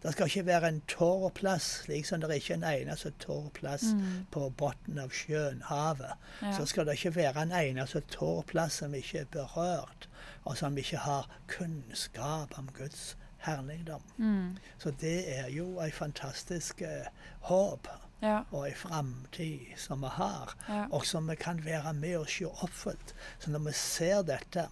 Det 0.04 0.12
skal 0.14 0.26
ikke 0.28 0.46
være 0.46 0.68
en 0.68 0.82
tørr 0.88 1.30
plass, 1.34 1.64
slik 1.86 2.06
som 2.06 2.20
det 2.22 2.30
er 2.30 2.34
ikke 2.36 2.54
en 2.54 2.64
eneste 2.64 3.12
tørr 3.20 3.50
plass 3.54 3.84
Mm. 3.94 4.26
på 4.32 4.50
bunnen 4.58 5.00
av 5.00 5.10
sjøen, 5.10 5.62
havet. 5.66 6.14
Ja. 6.42 6.52
Så 6.58 6.66
skal 6.66 6.86
det 6.86 6.94
ikke 7.00 7.16
være 7.16 7.42
en 7.42 7.52
eneste 7.52 8.02
tørr 8.02 8.44
plass 8.46 8.74
som 8.74 8.94
ikke 8.94 9.20
er 9.20 9.26
berørt, 9.32 10.08
og 10.46 10.58
som 10.58 10.78
ikke 10.78 10.98
har 10.98 11.28
kunnskap 11.48 12.58
om 12.60 12.70
Guds 12.78 13.18
herligdom. 13.46 14.02
Mm. 14.18 14.58
Så 14.78 14.92
det 15.02 15.38
er 15.40 15.50
jo 15.50 15.80
ei 15.82 15.92
fantastisk 15.92 16.82
eh, 16.82 17.06
håp 17.50 17.88
ja. 18.22 18.40
og 18.52 18.68
ei 18.68 18.74
framtid 18.74 19.76
som 19.78 20.02
vi 20.02 20.08
har, 20.18 20.56
Ja. 20.70 20.86
og 20.92 21.06
som 21.06 21.28
vi 21.30 21.36
kan 21.36 21.66
være 21.66 21.94
med 21.94 22.18
og 22.18 22.30
se 22.30 22.46
oppfylt. 22.46 23.16
Så 23.40 23.52
når 23.52 23.60
vi 23.68 23.74
ser 23.74 24.22
dette 24.22 24.68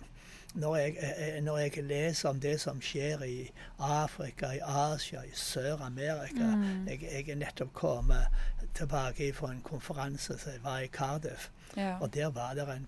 når 0.55 0.75
jeg, 0.77 0.97
eh, 1.01 1.43
når 1.43 1.57
jeg 1.57 1.83
leser 1.83 2.29
om 2.29 2.39
det 2.39 2.59
som 2.61 2.81
skjer 2.81 3.23
i 3.25 3.51
Afrika, 3.79 4.51
i 4.53 4.59
Asia, 4.61 5.21
i 5.25 5.31
Sør-Amerika 5.33 6.45
Mm. 6.55 6.87
jeg, 6.87 7.01
jeg 7.01 7.29
er 7.29 7.35
nettopp 7.35 7.73
kommet 7.73 8.27
tilbake 8.75 9.33
fra 9.33 9.51
en 9.51 9.61
konferanse 9.61 10.37
som 10.37 10.51
var 10.63 10.79
i 10.79 10.87
Cardiff. 10.87 11.49
Ja. 11.77 11.97
Og 12.01 12.13
der 12.13 12.29
var 12.29 12.53
det 12.53 12.69
en 12.69 12.85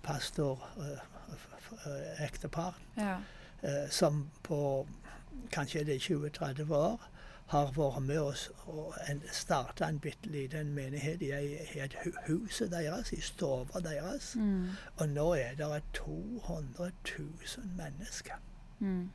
pastor-ektepar 1.70 2.74
ja. 2.96 3.16
eh, 3.62 3.88
som 3.90 4.30
på 4.42 4.86
kanskje 5.50 5.84
det 5.84 5.94
er 5.94 5.98
20-30 6.00 6.72
år 6.74 7.00
har 7.46 7.70
vært 7.76 8.02
med 8.02 8.18
oss 8.18 8.48
og 8.66 8.94
starta 9.32 9.86
en 9.86 9.98
bitte 10.02 10.26
liten 10.30 10.72
menighet 10.74 11.22
i, 11.22 11.28
i 11.30 11.78
et 11.78 11.94
huset 12.26 12.70
deres, 12.72 13.12
i 13.12 13.20
stua 13.22 13.64
deres. 13.84 14.32
Mm. 14.34 14.70
Og 14.96 15.08
nå 15.08 15.26
er 15.38 15.54
det 15.54 15.82
200 15.94 16.90
000 17.18 17.66
mennesker 17.76 18.34
Mm. 18.78 19.10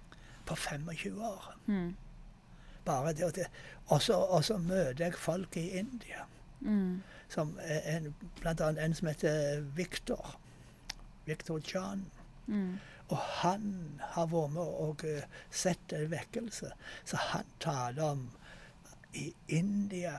på 0.46 0.56
25 0.56 1.22
år. 1.22 1.56
Mm. 1.68 1.96
Bare 2.86 3.14
det, 3.14 3.24
og 3.26 3.36
det. 3.36 3.46
Og 3.88 4.02
så 4.44 4.58
møter 4.58 5.06
jeg 5.06 5.14
folk 5.14 5.58
i 5.58 5.68
India, 5.70 6.24
Mm. 6.62 7.02
som 7.30 7.60
en, 7.86 8.16
blant 8.42 8.62
annet 8.62 8.84
en 8.86 8.94
som 8.94 9.08
heter 9.08 9.62
Victor. 9.62 10.40
Victor 11.26 11.60
John. 11.74 12.06
Mm. 12.48 12.80
Og 13.12 13.18
han 13.42 13.66
har 14.14 14.30
vært 14.32 14.54
med 14.56 14.76
og 14.86 15.06
eh, 15.08 15.26
sett 15.52 15.94
en 15.96 16.12
vekkelse. 16.12 16.72
Så 17.06 17.20
han 17.32 17.50
taler 17.60 18.14
om 18.14 18.30
i 19.14 19.34
India 19.52 20.16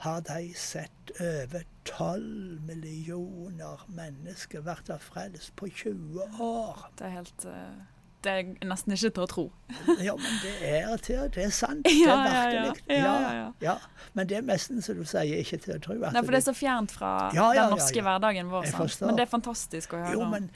har 0.00 0.20
de 0.20 0.54
sett 0.54 1.10
over 1.20 1.64
12 1.84 2.60
millioner 2.64 3.82
mennesker 3.92 4.62
vært 4.64 4.92
frelst 5.04 5.52
på 5.60 5.68
20 5.68 6.40
år. 6.40 6.86
Det 6.96 7.08
er 7.08 7.16
helt 7.18 7.44
eh, 7.50 7.80
Det 8.20 8.32
er 8.36 8.66
nesten 8.68 8.92
ikke 8.92 9.10
til 9.16 9.22
å 9.24 9.28
tro. 9.30 9.44
Ja, 10.06 10.12
men 10.18 10.38
det 10.42 10.52
er 10.66 10.96
til 11.00 11.22
Det 11.32 11.44
er 11.46 11.52
sant. 11.54 11.84
Det 11.86 11.92
er 12.10 12.56
virkelig. 12.66 12.96
Ja, 12.98 13.14
ja, 13.20 13.44
ja. 13.64 13.74
Men 14.12 14.28
det 14.28 14.36
er 14.40 14.42
nesten 14.48 14.82
som 14.82 14.98
du 14.98 15.04
sier, 15.08 15.38
ikke 15.40 15.58
til 15.62 15.76
å 15.76 15.80
tro. 15.82 15.94
Nei, 16.00 16.22
for 16.22 16.34
det 16.34 16.40
er 16.40 16.46
så 16.48 16.54
fjernt 16.56 16.92
fra 16.92 17.12
den 17.32 17.70
norske 17.72 18.02
hverdagen 18.04 18.50
vår. 18.52 18.68
Men 19.06 19.16
det 19.20 19.24
er 19.26 19.30
fantastisk 19.30 19.94
å 19.96 20.02
høre. 20.02 20.12
Jo, 20.18 20.26
men 20.28 20.50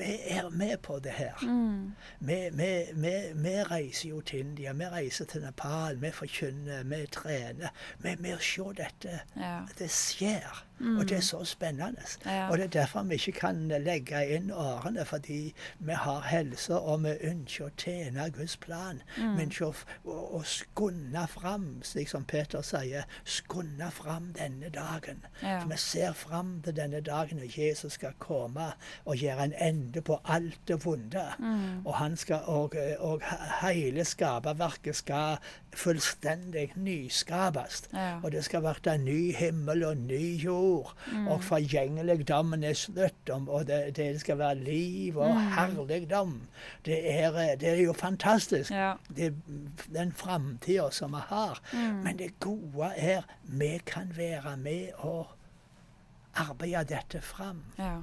vi 0.00 0.12
er 0.34 0.48
med 0.50 0.76
på 0.84 0.98
det 1.04 1.14
her. 1.16 1.40
mm. 1.42 1.92
Vi, 2.30 2.40
vi, 2.58 2.70
vi, 3.00 3.14
vi 3.34 3.54
reiser 3.70 4.08
jo 4.10 4.20
til 4.26 4.44
India, 4.44 4.72
vi 4.76 4.88
reiser 4.92 5.28
til 5.30 5.44
Nepal, 5.46 5.96
vi 6.02 6.10
forkynner, 6.14 6.82
vi 6.90 7.04
trener. 7.14 7.70
Vi, 8.04 8.16
vi 8.20 8.34
ser 8.40 8.74
dette. 8.82 9.20
ja. 9.36 9.60
Det 9.78 9.88
skjer. 9.90 10.64
Og 10.80 11.08
det 11.08 11.16
er 11.16 11.20
så 11.20 11.44
spennende. 11.44 12.02
Ja. 12.24 12.48
Og 12.50 12.58
det 12.58 12.64
er 12.64 12.68
derfor 12.68 13.02
vi 13.02 13.14
ikke 13.14 13.32
kan 13.32 13.68
legge 13.68 14.20
inn 14.36 14.50
årene, 14.50 15.04
fordi 15.04 15.54
vi 15.78 15.92
har 15.92 16.20
helse, 16.20 16.78
og 16.78 17.04
vi 17.04 17.12
ønsker 17.28 17.66
å 17.66 17.74
tjene 17.76 18.30
Guds 18.32 18.56
plan. 18.56 19.02
Mm. 19.18 19.36
Vi 19.36 19.44
ønsker 19.48 19.66
å, 19.66 19.74
å, 20.04 20.16
å 20.38 20.42
skunde 20.48 21.26
fram, 21.28 21.66
slik 21.84 22.08
som 22.08 22.24
Peter 22.24 22.64
sier, 22.64 23.04
skunde 23.24 23.90
fram 23.92 24.30
denne 24.38 24.70
dagen. 24.72 25.20
Ja. 25.42 25.58
For 25.60 25.74
vi 25.74 25.80
ser 25.84 26.16
fram 26.16 26.56
til 26.64 26.76
denne 26.80 27.02
dagen 27.04 27.42
når 27.42 27.58
Jesus 27.58 27.98
skal 28.00 28.16
komme 28.18 28.72
og 29.04 29.20
gjøre 29.20 29.50
en 29.50 29.56
ende 29.60 30.00
på 30.00 30.20
alt 30.24 30.60
det 30.68 30.80
vonde. 30.84 31.26
Mm. 31.38 31.84
Og, 31.84 31.92
han 32.00 32.16
skal, 32.16 32.48
og, 32.48 32.76
og 32.98 33.24
hele 33.60 34.04
skaperverket 34.08 34.96
skal 34.96 35.36
fullstendig 35.76 36.70
nyskapes. 36.76 37.84
Ja. 37.92 38.16
Og 38.22 38.32
det 38.32 38.44
skal 38.48 38.64
være 38.64 38.94
en 38.94 39.04
ny 39.04 39.20
himmel 39.36 39.84
og 39.84 39.96
ny 40.08 40.24
jord. 40.40 40.69
Mm. 41.12 41.26
Og 41.28 41.44
forgjengeligdommen 41.44 42.64
er 42.64 42.72
slutt. 42.74 43.30
om- 43.30 43.48
Og 43.48 43.66
det, 43.66 43.96
det 43.96 44.20
skal 44.20 44.38
være 44.38 44.54
liv 44.54 45.16
og 45.18 45.30
Mm. 45.34 45.52
herligdom. 45.56 46.40
Det 46.84 46.98
er, 47.20 47.56
det 47.56 47.68
er 47.68 47.82
jo 47.82 47.92
fantastisk. 47.92 48.70
Ja. 48.70 48.92
Det 49.16 49.34
den 49.94 50.12
framtida 50.12 50.90
som 50.90 51.10
vi 51.10 51.22
har. 51.28 51.60
Mm. 51.72 51.78
Men 52.04 52.18
det 52.18 52.40
gode 52.40 52.92
er 52.96 53.22
vi 53.44 53.78
kan 53.86 54.12
være 54.16 54.56
med 54.56 54.88
og 54.98 55.26
arbeide 56.34 56.84
dette 56.94 57.20
fram. 57.20 57.62
Ja. 57.78 57.96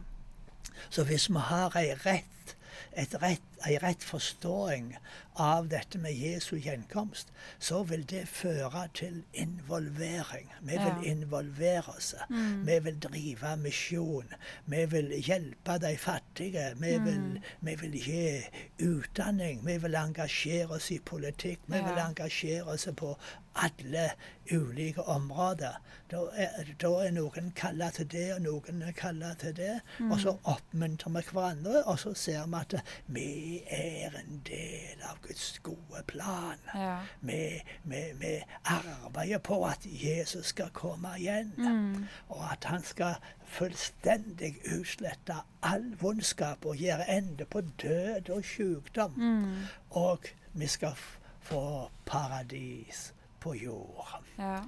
Så 0.89 1.03
hvis 1.03 1.29
vi 1.29 1.39
har 1.39 1.75
ei 1.79 1.93
rett, 2.05 2.55
et 2.97 3.15
rett 3.21 3.46
ei 3.65 3.77
rett 3.81 4.03
forståing 4.03 4.95
av 5.39 5.67
dette 5.69 5.97
med 6.01 6.13
Jesu 6.17 6.55
gjenkomst, 6.57 7.27
så 7.59 7.83
vil 7.83 8.03
det 8.09 8.27
føre 8.27 8.87
til 8.93 9.23
involvering. 9.33 10.49
Vi 10.61 10.71
vil 10.77 10.79
Ja. 11.05 11.11
involvere 11.11 11.87
oss. 11.97 12.15
Mm. 12.29 12.65
Vi 12.65 12.79
vil 12.79 12.99
drive 12.99 13.57
misjon. 13.57 14.33
Vi 14.65 14.85
vil 14.85 15.09
hjelpe 15.23 15.77
de 15.79 15.97
fattige. 15.97 16.73
Vi, 16.79 16.97
Mm. 16.97 17.05
vil, 17.05 17.41
vi 17.61 17.75
vil 17.75 17.91
gi 17.91 18.43
utdanning. 18.79 19.65
Vi 19.65 19.77
vil 19.77 19.95
engasjere 19.95 20.69
oss 20.71 20.91
i 20.91 20.99
politikk. 20.99 21.59
Vi 21.67 21.77
vil 21.77 21.97
engasjere 21.97 22.63
oss 22.67 22.87
på 22.95 23.17
alle 23.55 24.11
ulike 24.51 25.01
områder. 25.07 25.75
Da 26.11 26.17
er, 26.37 26.65
da 26.81 26.87
er 26.87 27.11
noen 27.11 27.51
kalla 27.55 27.89
til 27.89 28.05
det, 28.11 28.33
og 28.35 28.41
noen 28.41 28.81
er 28.81 28.91
kalla 28.91 29.33
til 29.39 29.53
det. 29.57 29.81
Og 30.11 30.19
så 30.19 30.37
oppmuntrer 30.43 31.09
vi 31.11 31.21
hverandre, 31.31 31.83
og 31.85 31.99
så 31.99 32.13
ser 32.15 32.45
vi 32.47 32.55
at 32.55 32.75
vi 33.07 33.25
er 33.71 34.15
en 34.19 34.41
del 34.47 35.01
av 35.09 35.17
Guds 35.25 35.59
gode 35.65 36.01
plan. 36.07 36.59
Ja. 36.75 36.97
Vi, 37.21 37.39
vi, 37.83 38.01
vi 38.19 38.31
arbeider 38.65 39.41
på 39.43 39.59
at 39.65 39.85
Jesus 39.85 40.51
skal 40.53 40.69
komme 40.73 41.13
igjen, 41.19 41.53
Mm. 41.57 42.05
og 42.29 42.43
at 42.51 42.63
han 42.69 42.83
skal 42.83 43.15
fullstendig 43.47 44.55
utslette 44.79 45.35
all 45.63 45.91
vondskap 46.01 46.65
og 46.65 46.75
gjøre 46.81 47.07
ende 47.17 47.45
på 47.45 47.61
død 47.81 48.29
og 48.29 48.43
sykdom. 48.45 49.13
Mm. 49.17 49.55
Og 49.89 50.19
vi 50.53 50.67
skal 50.67 50.95
få 51.41 51.63
paradis 52.05 53.13
på 53.39 53.53
jord. 53.55 54.23
Ja. 54.39 54.59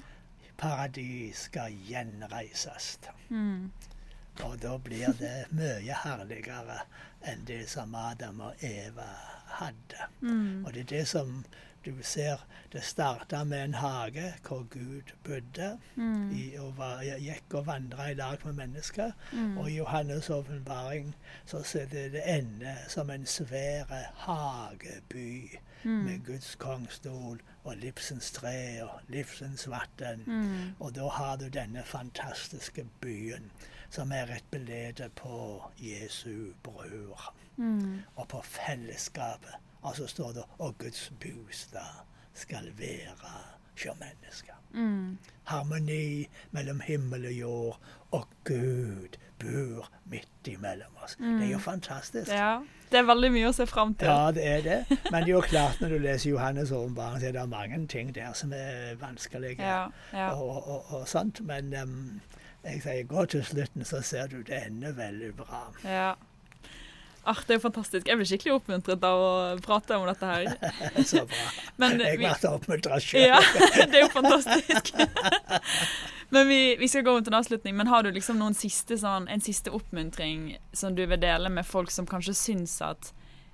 Paradis 0.58 1.38
skal 1.48 1.72
gjenreises. 1.88 3.00
Mm. 3.30 3.72
Og 4.44 4.62
da 4.62 4.78
blir 4.78 5.12
det 5.20 5.46
mye 5.52 5.96
herligere 6.04 6.80
enn 7.28 7.42
det 7.48 7.66
som 7.70 7.96
Adam 7.96 8.40
og 8.40 8.62
Eva 8.64 9.08
hadde. 9.60 10.06
Mm. 10.22 10.66
Og 10.66 10.74
det 10.74 10.80
er 10.86 10.94
det 10.98 11.08
som 11.08 11.44
du 11.86 11.94
ser 12.04 12.42
Det 12.74 12.84
starta 12.84 13.44
med 13.44 13.64
en 13.64 13.74
hage 13.74 14.34
hvor 14.48 14.64
Gud 14.70 15.12
bodde 15.24 15.80
Mm. 15.96 16.32
i, 16.38 16.56
og 16.58 16.78
var, 16.78 17.02
gikk 17.04 17.54
og 17.54 17.66
vandra 17.66 18.10
i 18.12 18.14
lag 18.14 18.38
med 18.46 18.54
mennesker. 18.54 19.12
Mm. 19.34 19.58
Og 19.58 19.70
i 19.72 19.80
Johannes' 19.82 20.30
åpenbaring 20.32 21.16
så 21.46 21.64
ser 21.64 21.86
det 21.86 22.12
det 22.12 22.22
ende 22.26 22.76
som 22.88 23.10
en 23.10 23.26
svære 23.26 24.04
hageby 24.16 25.60
Mm. 25.84 25.92
med 25.92 26.26
Guds 26.26 26.56
kongstol 26.56 27.42
og 27.64 27.76
livsens 27.78 28.32
tre 28.32 28.84
og 28.84 29.00
livsens 29.08 29.68
vann. 29.70 30.24
Mm. 30.26 30.76
Og 30.80 30.96
da 30.96 31.08
har 31.08 31.36
du 31.38 31.48
denne 31.48 31.84
fantastiske 31.86 32.86
byen 33.02 33.52
som 33.90 34.12
er 34.12 34.24
et 34.36 34.44
bilde 34.52 35.10
på 35.16 35.62
Jesu 35.80 36.54
bror 36.64 37.34
Mm. 37.60 38.00
og 38.16 38.28
på 38.28 38.42
fellesskapet. 38.44 39.56
Og 39.82 39.96
så 39.96 40.08
står 40.08 40.32
det 40.32 40.44
'og 40.60 40.78
Guds 40.78 41.12
bostad 41.20 42.06
skal 42.34 42.72
være 42.78 43.16
hos 43.72 43.86
mennesker'. 43.86 44.56
Mm. 44.74 45.18
Harmoni 45.44 46.30
mellom 46.52 46.80
himmel 46.80 47.26
og 47.26 47.32
jord, 47.34 47.80
og 48.12 48.28
Gud 48.44 49.18
bor 49.40 49.90
midt 50.06 50.28
imellom 50.48 50.98
oss. 51.04 51.16
Det 51.16 51.44
er 51.44 51.52
jo 51.52 51.58
fantastisk. 51.58 52.32
Ja. 52.32 52.60
Det 52.92 52.98
er 53.00 53.04
veldig 53.04 53.32
mye 53.32 53.48
å 53.48 53.52
se 53.52 53.66
fram 53.68 53.96
til. 53.96 54.08
Ja, 54.08 54.32
det 54.32 54.48
er 54.48 54.62
det. 54.62 54.98
Men 55.12 55.24
det 55.24 55.30
er 55.30 55.34
jo 55.34 55.42
klart, 55.42 55.82
når 55.82 55.88
du 55.90 55.98
leser 55.98 56.32
Johannes' 56.32 56.74
åpenbaring, 56.74 57.20
så 57.22 57.28
er 57.28 57.32
det 57.32 57.50
mange 57.50 57.88
ting 57.88 58.16
der 58.16 58.34
som 58.34 58.54
er 58.54 58.96
vanskelige. 58.96 59.62
Ja. 59.62 59.88
ja. 60.14 60.30
Og, 60.34 60.68
og, 60.68 60.94
og 60.94 61.08
sånt. 61.08 61.42
Men 61.42 61.74
em, 61.74 62.22
jeg 62.64 62.82
sier 62.84 63.04
gå 63.08 63.26
til 63.32 63.44
slutten, 63.48 63.86
så 63.88 64.02
ser 64.04 64.28
du 64.32 64.42
det 64.44 64.64
ender 64.68 64.92
veldig 64.98 65.36
bra. 65.44 65.68
ja. 65.84 66.16
Ah, 67.28 67.36
det 67.46 67.52
er 67.52 67.58
jo 67.60 67.62
fantastisk. 67.68 68.08
Jeg 68.08 68.16
blir 68.18 68.26
skikkelig 68.26 68.54
oppmuntret 68.56 69.04
av 69.06 69.22
å 69.22 69.32
prate 69.62 69.98
om 70.00 70.06
dette 70.08 70.26
her. 70.26 70.46
Så 71.12 71.26
bra. 71.28 71.42
Men 71.78 72.00
jeg 72.00 72.18
vi- 72.18 72.24
ble 72.24 72.50
oppmuntra 72.50 72.96
sjøl. 73.04 73.26
Ja, 73.28 73.42
det 73.92 74.00
er 74.00 74.06
jo 74.06 74.08
fantastisk. 74.14 74.94
men 76.34 76.48
vi, 76.48 76.60
vi 76.80 76.88
skal 76.90 77.04
gå 77.06 77.14
rundt 77.18 77.28
en 77.30 77.38
avslutning. 77.38 77.76
Men 77.78 77.92
har 77.92 78.08
du 78.08 78.10
liksom 78.16 78.40
noen 78.40 78.56
siste, 78.58 78.98
sånn, 78.98 79.28
en 79.30 79.44
siste 79.46 79.70
oppmuntring 79.76 80.56
som 80.72 80.96
du 80.96 81.04
vil 81.06 81.20
dele 81.22 81.52
med 81.54 81.68
folk 81.68 81.92
som 81.94 82.08
kanskje 82.10 82.34
syns 82.40 82.80
at 82.88 83.12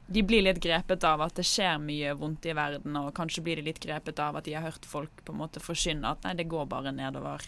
de 0.08 0.22
blir 0.24 0.46
litt 0.46 0.62
grepet 0.62 1.04
av 1.10 1.26
at 1.26 1.36
det 1.42 1.48
skjer 1.50 1.82
mye 1.82 2.14
vondt 2.22 2.46
i 2.46 2.54
verden, 2.56 2.96
og 3.02 3.12
kanskje 3.18 3.44
blir 3.44 3.58
de 3.60 3.66
litt 3.72 3.82
grepet 3.84 4.22
av 4.22 4.38
at 4.38 4.46
de 4.46 4.54
har 4.56 4.70
hørt 4.70 4.86
folk 4.88 5.26
på 5.26 5.34
en 5.34 5.42
måte 5.42 5.60
forkynne 5.60 6.14
at 6.14 6.24
nei, 6.24 6.36
det 6.38 6.46
går 6.54 6.70
bare 6.70 6.94
nedover. 6.96 7.42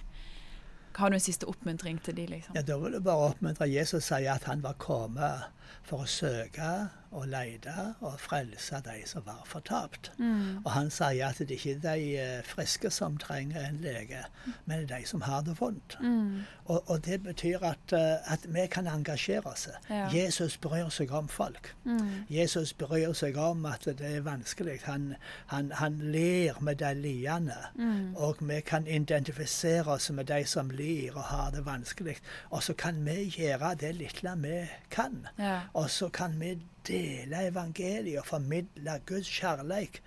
Har 0.97 1.09
du 1.09 1.17
en 1.17 1.21
siste 1.21 1.45
oppmuntring 1.45 1.99
til 2.03 2.15
de, 2.17 2.25
liksom? 2.25 2.55
Ja, 2.57 2.63
Da 2.65 2.77
vil 2.81 2.95
jeg 2.97 3.03
bare 3.05 3.29
oppmuntre 3.31 3.67
Jesus 3.69 3.99
og 3.99 4.05
si 4.07 4.25
at 4.25 4.47
han 4.49 4.63
var 4.63 4.73
kommet 4.81 5.45
for 5.85 6.03
å 6.03 6.09
søke 6.09 6.71
og 7.11 7.27
lete 7.27 7.73
og 7.99 8.19
frelse 8.19 8.81
de 8.85 9.01
som 9.05 9.25
var 9.25 9.41
fortapt. 9.45 10.11
Mm. 10.17 10.65
Og 10.65 10.71
han 10.71 10.89
sier 10.91 11.27
at 11.27 11.39
det 11.39 11.51
ikke 11.51 11.75
er 11.75 11.79
de 11.95 12.17
eh, 12.19 12.43
friske 12.45 12.91
som 12.91 13.17
trenger 13.17 13.69
en 13.69 13.79
lege, 13.81 14.23
men 14.65 14.79
det 14.79 14.91
er 14.91 14.99
de 14.99 15.07
som 15.07 15.21
har 15.21 15.41
det 15.41 15.57
vondt. 15.59 15.97
Mm. 16.01 16.43
Og, 16.65 16.89
og 16.89 17.05
det 17.05 17.23
betyr 17.23 17.59
at, 17.63 17.93
eh, 17.93 18.33
at 18.33 18.45
vi 18.47 18.67
kan 18.71 18.87
engasjere 18.87 19.45
oss. 19.45 19.67
Ja. 19.89 20.07
Jesus 20.13 20.57
bryr 20.57 20.89
seg 20.89 21.11
om 21.11 21.27
folk. 21.27 21.75
Mm. 21.83 22.25
Jesus 22.29 22.73
bryr 22.73 23.13
seg 23.13 23.37
om 23.37 23.65
at 23.65 23.85
det 23.85 24.15
er 24.15 24.21
vanskelig. 24.21 24.79
Han, 24.83 25.13
han, 25.47 25.71
han 25.71 25.99
ler 25.99 26.59
med 26.61 26.75
de 26.75 26.93
lidende. 26.93 27.57
Mm. 27.75 28.15
Og 28.15 28.35
vi 28.39 28.59
kan 28.61 28.87
identifisere 28.87 29.91
oss 29.91 30.11
med 30.11 30.25
de 30.25 30.45
som 30.45 30.69
lir 30.69 31.15
og 31.15 31.23
har 31.23 31.51
det 31.51 31.65
vanskelig. 31.65 32.17
Og 32.49 32.63
så 32.63 32.73
kan 32.73 33.05
vi 33.05 33.23
gjøre 33.37 33.75
det 33.75 33.95
lille 33.95 34.35
vi 34.37 34.57
kan. 34.91 35.27
Ja. 35.39 35.59
Og 35.73 35.89
så 35.89 36.09
kan 36.09 36.39
vi 36.39 36.57
dele 36.87 37.47
evangeliet 37.51 38.19
og 38.19 38.25
formidle 38.25 38.99
Guds 39.05 39.29
kjærleik. 39.39 40.01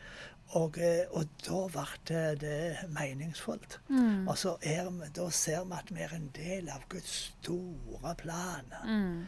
Og, 0.59 0.75
eh, 0.83 1.05
og 1.15 1.29
da 1.47 1.59
ble 1.71 2.23
det 2.41 2.77
meningsfullt. 2.91 3.77
Mm. 3.89 4.29
Og 4.29 4.39
så 4.39 4.57
er 4.63 4.89
da 5.15 5.29
ser 5.31 5.63
vi 5.65 5.77
at 5.79 5.93
vi 5.95 6.01
er 6.03 6.15
en 6.17 6.31
del 6.35 6.69
av 6.75 6.83
Guds 6.91 7.13
store 7.43 8.15
plan. 8.19 8.73
Mm. 8.87 9.21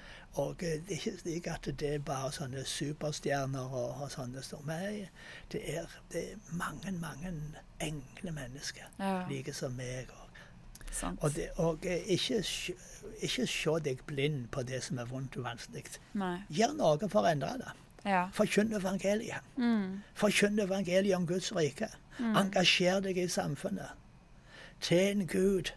Og 0.43 0.63
eh, 0.65 0.81
det 0.83 0.97
er 0.97 0.99
ikke 0.99 1.19
slik 1.21 1.47
at 1.53 1.69
det 1.79 1.95
er 1.95 2.03
bare 2.09 2.33
sånne 2.35 2.65
superstjerner 2.67 3.71
og, 3.71 4.03
og 4.03 4.11
sånne 4.11 4.43
som 4.43 4.65
meg. 4.67 5.11
det 5.53 5.63
er, 5.77 5.87
det 6.13 6.25
er 6.33 6.37
mange, 6.59 6.91
mange 6.99 7.33
enkle 7.81 8.33
mennesker, 8.33 8.91
Ja. 8.99 9.27
like 9.31 9.53
som 9.55 9.73
meg. 9.79 10.09
Og. 10.11 10.22
Og, 11.21 11.35
det, 11.35 11.49
og 11.57 11.87
eh, 11.87 12.03
ikke, 12.17 12.43
ikke 13.23 13.47
se 13.47 13.77
deg 13.85 14.03
blind 14.07 14.49
på 14.55 14.63
det 14.69 14.83
som 14.85 14.99
er 14.99 15.09
vondt 15.11 15.37
og 15.41 15.45
vanskelig. 15.45 15.85
Gjør 16.51 16.75
noe 16.79 17.09
for 17.09 17.23
å 17.25 17.31
endre 17.33 17.55
det. 17.63 17.73
Ja. 18.05 18.25
Forkynn 18.35 18.73
evangeliet. 18.75 19.45
Mm. 19.57 20.03
Forkynn 20.19 20.59
evangeliet 20.59 21.17
om 21.17 21.27
Guds 21.27 21.53
rike. 21.57 21.89
Engasjer 22.19 23.01
deg 23.05 23.19
i 23.19 23.29
samfunnet. 23.31 23.95
Tjen 24.81 25.27
Gud. 25.27 25.71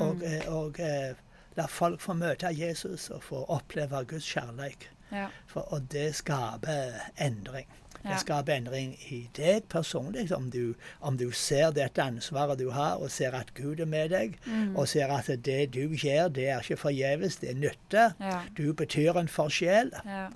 Og, 0.00 0.14
Mm. 0.16 0.22
og, 0.48 0.54
og 0.54 0.80
eh, 0.80 1.14
la 1.56 1.66
folk 1.70 2.00
få 2.00 2.14
møte 2.18 2.48
Jesus 2.50 3.10
og 3.14 3.22
få 3.22 3.44
oppleve 3.48 4.04
Guds 4.10 4.26
kjærlighet. 4.26 4.88
Ja. 5.12 5.28
For, 5.46 5.60
og 5.72 5.84
det 5.92 6.14
skaper 6.18 6.96
endring. 7.22 7.68
Det 8.04 8.20
skaper 8.20 8.52
endring 8.54 8.94
i 9.10 9.28
deg 9.36 9.64
personlig, 9.68 10.30
om 10.36 10.50
du, 10.50 10.74
om 11.00 11.16
du 11.16 11.30
ser 11.32 11.70
dette 11.72 12.02
ansvaret 12.02 12.58
du 12.58 12.70
har, 12.70 12.96
og 13.00 13.10
ser 13.10 13.32
at 13.34 13.54
Gud 13.54 13.80
er 13.80 13.86
med 13.86 14.10
deg, 14.10 14.38
Mm. 14.46 14.76
og 14.76 14.88
ser 14.88 15.08
at 15.10 15.26
det 15.44 15.72
du 15.74 15.88
gjør, 15.96 16.28
det 16.28 16.48
er 16.48 16.60
ikke 16.60 16.76
forgjeves, 16.76 17.36
det 17.40 17.50
er 17.50 17.54
nytte. 17.54 18.14
Ja. 18.20 18.40
Du 18.56 18.72
betyr 18.72 19.16
en 19.16 19.28
forskjell. 19.28 19.90
Ja. 20.04 20.28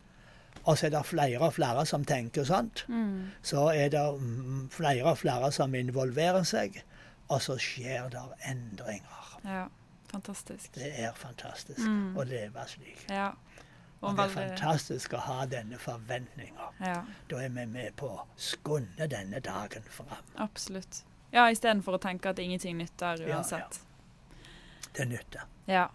Og 0.65 0.79
så 0.79 0.87
er 0.87 0.91
det 0.91 1.07
flere 1.07 1.41
og 1.41 1.55
flere 1.55 1.87
som 1.87 2.05
tenker 2.05 2.45
sånt. 2.45 2.85
Mm. 2.89 3.31
Så 3.43 3.69
er 3.73 3.89
det 3.89 4.21
mm, 4.21 4.69
flere 4.71 5.05
og 5.05 5.19
flere 5.19 5.53
som 5.53 5.75
involverer 5.75 6.43
seg, 6.45 6.83
og 7.29 7.41
så 7.43 7.57
skjer 7.59 8.09
det 8.11 8.21
endringer. 8.49 9.39
ja. 9.45 9.67
Fantastisk. 10.09 10.71
Det 10.75 10.89
er 11.05 11.11
fantastisk 11.15 11.81
Mm. 11.85 12.17
å 12.17 12.23
leve 12.25 12.63
slik. 12.67 13.03
Ja. 13.11 13.33
Og 14.01 14.15
det 14.17 14.25
er 14.29 14.35
fantastisk 14.35 15.15
å 15.19 15.21
ha 15.27 15.45
denne 15.51 15.79
forventninga. 15.83 16.69
Ja, 16.79 17.01
Da 17.31 17.41
er 17.43 17.49
vi 17.51 17.65
med 17.67 17.97
på 17.99 18.07
å 18.15 18.27
skunde 18.37 19.09
denne 19.11 19.41
dagen 19.41 19.83
fram. 19.91 20.21
absolutt. 20.37 21.05
Ja, 21.33 21.51
istedenfor 21.51 21.99
å 21.99 22.01
tenke 22.01 22.31
at 22.31 22.39
ingenting 22.39 22.79
nytter 22.79 23.21
ja. 23.27 23.37
uansett. 23.37 23.81
Det 24.97 25.05
nytter. 25.05 25.43
Ja. 25.67 25.89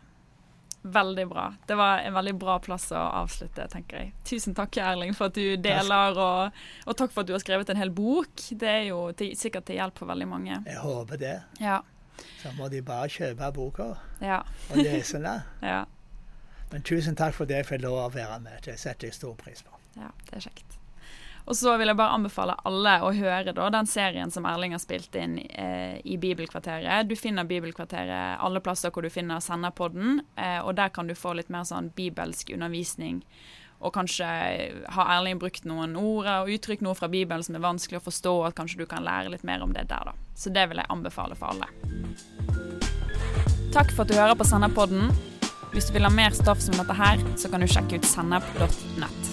Veldig 0.84 1.28
bra. 1.30 1.54
Det 1.66 1.76
var 1.80 1.98
en 2.04 2.13
veldig 2.13 2.34
bra 2.36 2.58
plass 2.60 2.89
å 2.92 3.00
avslutte, 3.24 3.66
tenker 3.72 3.98
jeg. 3.98 4.12
Tusen 4.28 4.54
takk, 4.54 4.76
Erling, 4.84 5.13
for 5.16 5.32
at 5.32 5.38
du 5.39 5.56
deler, 5.58 6.20
og, 6.20 6.60
og 6.86 6.98
takk 7.00 7.13
for 7.16 7.24
at 7.24 7.30
du 7.32 7.34
har 7.34 7.39
skrevet 7.42 7.72
en 7.72 7.80
hel 7.80 7.89
bok. 7.96 8.36
Det 8.52 8.68
er 8.70 8.84
jo 8.89 9.00
til, 9.18 9.32
sikkert 9.39 9.66
til 9.70 9.80
hjelp 9.80 9.98
for 10.04 10.12
veldig 10.12 10.28
mange. 10.28 10.60
Jeg 10.68 10.78
håper 10.84 11.18
det. 11.24 11.34
Ja. 11.63 11.80
Så 12.44 12.52
må 12.60 12.68
de 12.70 12.84
bare 12.86 13.08
kjøpe 13.10 13.50
boka 13.56 13.94
Ja. 14.22 14.42
og 14.70 14.78
lese 14.84 15.24
den. 15.24 15.48
Ja. 15.72 15.86
Men 16.74 16.82
tusen 16.82 17.14
takk 17.14 17.36
for 17.38 17.46
det 17.46 17.60
jeg 17.60 17.68
fikk 17.70 17.84
lov 17.84 18.00
å 18.02 18.12
være 18.14 18.40
med. 18.42 18.64
Det 18.66 18.74
setter 18.82 19.12
jeg 19.12 19.14
stor 19.14 19.36
pris 19.38 19.62
på. 19.62 19.78
Ja, 19.94 20.10
det 20.26 20.40
er 20.40 20.48
kjekt. 20.48 20.80
Og 21.46 21.58
så 21.60 21.74
vil 21.78 21.92
jeg 21.92 22.00
bare 22.00 22.16
anbefale 22.16 22.56
alle 22.66 22.96
å 23.04 23.12
høre 23.14 23.52
da, 23.54 23.68
den 23.76 23.90
serien 23.90 24.32
som 24.34 24.48
Erling 24.50 24.74
har 24.74 24.82
spilt 24.82 25.14
inn 25.20 25.36
eh, 25.44 26.00
i 26.08 26.16
Bibelkvarteret. 26.18 27.06
Du 27.06 27.14
finner 27.20 27.45
Bibelkvarteret 27.45 28.39
alle 28.41 28.62
plasser 28.64 28.93
hvor 28.95 29.06
du 29.06 29.12
finner 29.14 29.43
senderpodden, 29.43 30.24
eh, 30.34 30.62
og 30.64 30.74
der 30.80 30.89
kan 30.95 31.12
du 31.12 31.14
få 31.20 31.36
litt 31.38 31.52
mer 31.54 31.68
sånn 31.68 31.91
bibelsk 31.93 32.54
undervisning. 32.56 33.20
Og 33.84 33.93
kanskje 33.93 34.30
eh, 34.32 34.80
har 34.95 35.12
Erling 35.18 35.43
brukt 35.43 35.68
noen 35.70 35.93
ord 36.00 36.32
og 36.39 36.50
uttrykk 36.56 36.82
noe 36.88 36.95
fra 36.97 37.12
Bibelen 37.12 37.43
som 37.45 37.60
er 37.60 37.68
vanskelig 37.68 38.00
å 38.00 38.08
forstå, 38.08 38.34
og 38.39 38.47
at 38.50 38.58
kanskje 38.58 38.82
du 38.82 38.88
kan 38.89 39.06
lære 39.06 39.36
litt 39.36 39.45
mer 39.45 39.62
om 39.62 39.76
det 39.76 39.86
der, 39.91 40.10
da. 40.10 40.34
Så 40.34 40.50
det 40.50 40.66
vil 40.72 40.82
jeg 40.82 40.89
anbefale 40.95 41.38
for 41.38 41.54
alle. 41.54 41.70
Takk 43.76 43.91
for 43.93 44.08
at 44.08 44.10
du 44.10 44.18
hører 44.18 44.39
på 44.39 44.47
Senderpodden. 44.47 45.12
Hvis 45.74 45.88
du 45.89 45.93
vil 45.93 46.05
ha 46.05 46.09
mer 46.13 46.36
stoff 46.38 46.59
som 46.61 46.76
dette 46.78 46.93
her, 46.93 47.21
så 47.38 47.49
kan 47.49 47.63
du 47.63 47.67
sjekke 47.67 47.97
ut 47.97 48.05
sennep.nett. 48.05 49.30